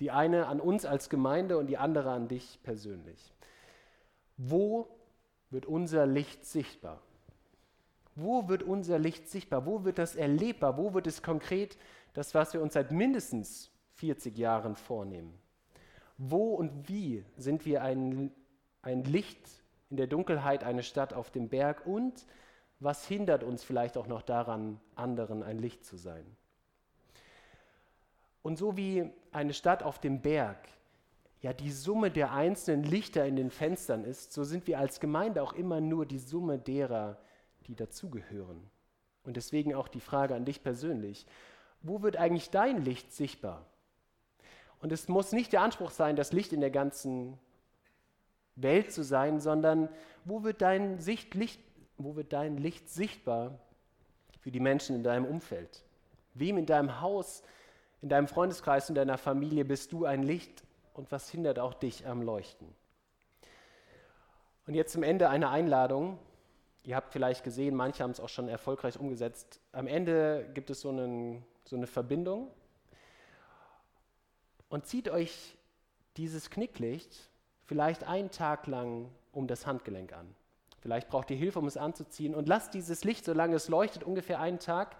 Die 0.00 0.12
eine 0.12 0.46
an 0.46 0.60
uns 0.60 0.84
als 0.84 1.10
Gemeinde 1.10 1.58
und 1.58 1.66
die 1.66 1.76
andere 1.76 2.12
an 2.12 2.28
dich 2.28 2.60
persönlich. 2.62 3.34
Wo 4.36 4.88
wird 5.50 5.66
unser 5.66 6.06
Licht 6.06 6.46
sichtbar? 6.46 7.02
Wo 8.14 8.48
wird 8.48 8.62
unser 8.62 8.98
Licht 8.98 9.28
sichtbar? 9.28 9.66
Wo 9.66 9.84
wird 9.84 9.98
das 9.98 10.14
erlebbar? 10.14 10.76
Wo 10.76 10.94
wird 10.94 11.06
es 11.06 11.22
konkret 11.22 11.76
das, 12.14 12.34
was 12.34 12.52
wir 12.52 12.62
uns 12.62 12.74
seit 12.74 12.92
mindestens 12.92 13.70
40 13.94 14.36
Jahren 14.38 14.76
vornehmen? 14.76 15.34
Wo 16.16 16.54
und 16.54 16.88
wie 16.88 17.24
sind 17.36 17.64
wir 17.64 17.82
ein, 17.82 18.32
ein 18.82 19.04
Licht 19.04 19.48
in 19.90 19.96
der 19.96 20.06
Dunkelheit, 20.06 20.62
eine 20.62 20.82
Stadt 20.82 21.12
auf 21.12 21.30
dem 21.30 21.48
Berg 21.48 21.86
und 21.86 22.26
was 22.80 23.06
hindert 23.06 23.42
uns 23.42 23.64
vielleicht 23.64 23.96
auch 23.96 24.06
noch 24.06 24.22
daran, 24.22 24.80
anderen 24.94 25.42
ein 25.42 25.58
Licht 25.58 25.84
zu 25.84 25.96
sein? 25.96 26.24
Und 28.42 28.56
so 28.56 28.76
wie 28.76 29.10
eine 29.32 29.52
Stadt 29.52 29.82
auf 29.82 29.98
dem 29.98 30.20
Berg 30.22 30.68
ja 31.40 31.52
die 31.52 31.70
Summe 31.70 32.10
der 32.10 32.32
einzelnen 32.32 32.84
Lichter 32.84 33.26
in 33.26 33.36
den 33.36 33.50
Fenstern 33.50 34.04
ist, 34.04 34.32
so 34.32 34.44
sind 34.44 34.66
wir 34.66 34.78
als 34.78 35.00
Gemeinde 35.00 35.42
auch 35.42 35.52
immer 35.52 35.80
nur 35.80 36.06
die 36.06 36.18
Summe 36.18 36.58
derer, 36.58 37.18
die 37.66 37.74
dazugehören. 37.74 38.60
Und 39.24 39.36
deswegen 39.36 39.74
auch 39.74 39.88
die 39.88 40.00
Frage 40.00 40.34
an 40.34 40.44
dich 40.44 40.62
persönlich, 40.62 41.26
wo 41.82 42.02
wird 42.02 42.16
eigentlich 42.16 42.50
dein 42.50 42.84
Licht 42.84 43.12
sichtbar? 43.12 43.66
Und 44.80 44.92
es 44.92 45.08
muss 45.08 45.32
nicht 45.32 45.52
der 45.52 45.62
Anspruch 45.62 45.90
sein, 45.90 46.16
das 46.16 46.32
Licht 46.32 46.52
in 46.52 46.60
der 46.60 46.70
ganzen 46.70 47.38
Welt 48.56 48.92
zu 48.92 49.02
sein, 49.04 49.40
sondern 49.40 49.88
wo 50.24 50.42
wird 50.42 50.62
dein, 50.62 50.98
Sicht, 50.98 51.34
Licht, 51.34 51.60
wo 51.98 52.16
wird 52.16 52.32
dein 52.32 52.56
Licht 52.56 52.88
sichtbar 52.88 53.58
für 54.40 54.50
die 54.50 54.60
Menschen 54.60 54.96
in 54.96 55.02
deinem 55.02 55.24
Umfeld? 55.24 55.84
Wem 56.34 56.56
in 56.56 56.66
deinem 56.66 57.00
Haus, 57.00 57.42
in 58.00 58.08
deinem 58.08 58.28
Freundeskreis, 58.28 58.88
in 58.88 58.94
deiner 58.94 59.18
Familie 59.18 59.64
bist 59.64 59.92
du 59.92 60.04
ein 60.04 60.22
Licht 60.22 60.62
und 60.94 61.10
was 61.12 61.28
hindert 61.28 61.58
auch 61.58 61.74
dich 61.74 62.06
am 62.06 62.22
Leuchten? 62.22 62.68
Und 64.66 64.74
jetzt 64.74 64.92
zum 64.92 65.02
Ende 65.02 65.28
eine 65.28 65.50
Einladung, 65.50 66.18
Ihr 66.88 66.96
habt 66.96 67.12
vielleicht 67.12 67.44
gesehen, 67.44 67.74
manche 67.74 68.02
haben 68.02 68.12
es 68.12 68.18
auch 68.18 68.30
schon 68.30 68.48
erfolgreich 68.48 68.98
umgesetzt. 68.98 69.60
Am 69.72 69.86
Ende 69.86 70.48
gibt 70.54 70.70
es 70.70 70.80
so, 70.80 70.88
einen, 70.88 71.44
so 71.66 71.76
eine 71.76 71.86
Verbindung. 71.86 72.50
Und 74.70 74.86
zieht 74.86 75.10
euch 75.10 75.58
dieses 76.16 76.48
Knicklicht 76.48 77.30
vielleicht 77.66 78.04
einen 78.04 78.30
Tag 78.30 78.66
lang 78.66 79.10
um 79.32 79.46
das 79.46 79.66
Handgelenk 79.66 80.14
an. 80.14 80.34
Vielleicht 80.80 81.08
braucht 81.08 81.30
ihr 81.30 81.36
Hilfe, 81.36 81.58
um 81.58 81.66
es 81.66 81.76
anzuziehen. 81.76 82.34
Und 82.34 82.48
lasst 82.48 82.74
dieses 82.74 83.04
Licht, 83.04 83.24
solange 83.24 83.56
es 83.56 83.68
leuchtet, 83.68 84.04
ungefähr 84.04 84.40
einen 84.40 84.58
Tag, 84.58 84.96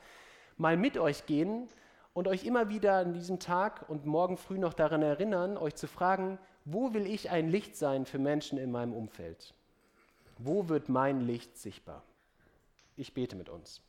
mal 0.57 0.77
mit 0.77 0.99
euch 0.99 1.27
gehen 1.27 1.69
und 2.15 2.27
euch 2.27 2.45
immer 2.45 2.69
wieder 2.69 2.97
an 2.99 3.13
diesem 3.13 3.39
Tag 3.39 3.89
und 3.89 4.05
morgen 4.05 4.37
früh 4.37 4.59
noch 4.59 4.75
daran 4.75 5.03
erinnern, 5.03 5.57
euch 5.57 5.77
zu 5.77 5.87
fragen, 5.87 6.39
wo 6.65 6.93
will 6.93 7.07
ich 7.07 7.31
ein 7.31 7.49
Licht 7.49 7.77
sein 7.77 8.07
für 8.07 8.19
Menschen 8.19 8.59
in 8.59 8.73
meinem 8.73 8.93
Umfeld? 8.93 9.55
Wo 10.39 10.69
wird 10.69 10.89
mein 10.89 11.21
Licht 11.21 11.57
sichtbar? 11.57 12.03
Ich 12.97 13.15
bete 13.15 13.37
mit 13.37 13.49
uns. 13.49 13.81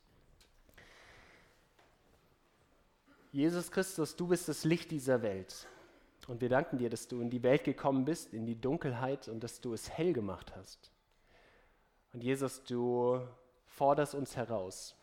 Jesus 3.32 3.70
Christus, 3.70 4.16
du 4.16 4.28
bist 4.28 4.48
das 4.48 4.64
Licht 4.64 4.90
dieser 4.90 5.22
Welt. 5.22 5.66
Und 6.26 6.40
wir 6.40 6.48
danken 6.48 6.78
dir, 6.78 6.90
dass 6.90 7.08
du 7.08 7.20
in 7.20 7.30
die 7.30 7.42
Welt 7.42 7.64
gekommen 7.64 8.04
bist, 8.04 8.34
in 8.34 8.46
die 8.46 8.60
Dunkelheit 8.60 9.28
und 9.28 9.42
dass 9.42 9.60
du 9.60 9.72
es 9.72 9.90
hell 9.90 10.12
gemacht 10.12 10.54
hast. 10.56 10.90
Und 12.12 12.22
Jesus, 12.22 12.62
du 12.64 13.20
forderst 13.66 14.14
uns 14.14 14.36
heraus. 14.36 14.94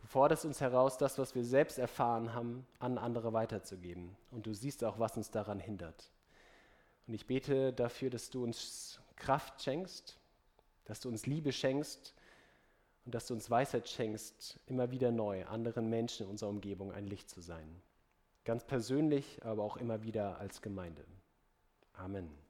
Du 0.00 0.06
forderst 0.06 0.44
uns 0.44 0.60
heraus, 0.60 0.98
das, 0.98 1.18
was 1.18 1.34
wir 1.34 1.44
selbst 1.44 1.78
erfahren 1.78 2.34
haben, 2.34 2.66
an 2.78 2.98
andere 2.98 3.32
weiterzugeben. 3.32 4.16
Und 4.30 4.46
du 4.46 4.54
siehst 4.54 4.82
auch, 4.82 4.98
was 4.98 5.16
uns 5.16 5.30
daran 5.30 5.60
hindert. 5.60 6.10
Und 7.06 7.14
ich 7.14 7.26
bete 7.26 7.72
dafür, 7.72 8.10
dass 8.10 8.30
du 8.30 8.42
uns 8.42 9.00
Kraft 9.16 9.62
schenkst, 9.62 10.18
dass 10.84 11.00
du 11.00 11.08
uns 11.08 11.26
Liebe 11.26 11.52
schenkst 11.52 12.14
und 13.04 13.14
dass 13.14 13.26
du 13.26 13.34
uns 13.34 13.50
Weisheit 13.50 13.88
schenkst, 13.88 14.58
immer 14.66 14.90
wieder 14.90 15.10
neu 15.10 15.46
anderen 15.46 15.88
Menschen 15.88 16.24
in 16.24 16.30
unserer 16.30 16.50
Umgebung 16.50 16.92
ein 16.92 17.06
Licht 17.06 17.30
zu 17.30 17.40
sein. 17.40 17.82
Ganz 18.44 18.64
persönlich, 18.64 19.44
aber 19.44 19.62
auch 19.62 19.76
immer 19.76 20.02
wieder 20.02 20.38
als 20.38 20.62
Gemeinde. 20.62 21.04
Amen. 21.92 22.41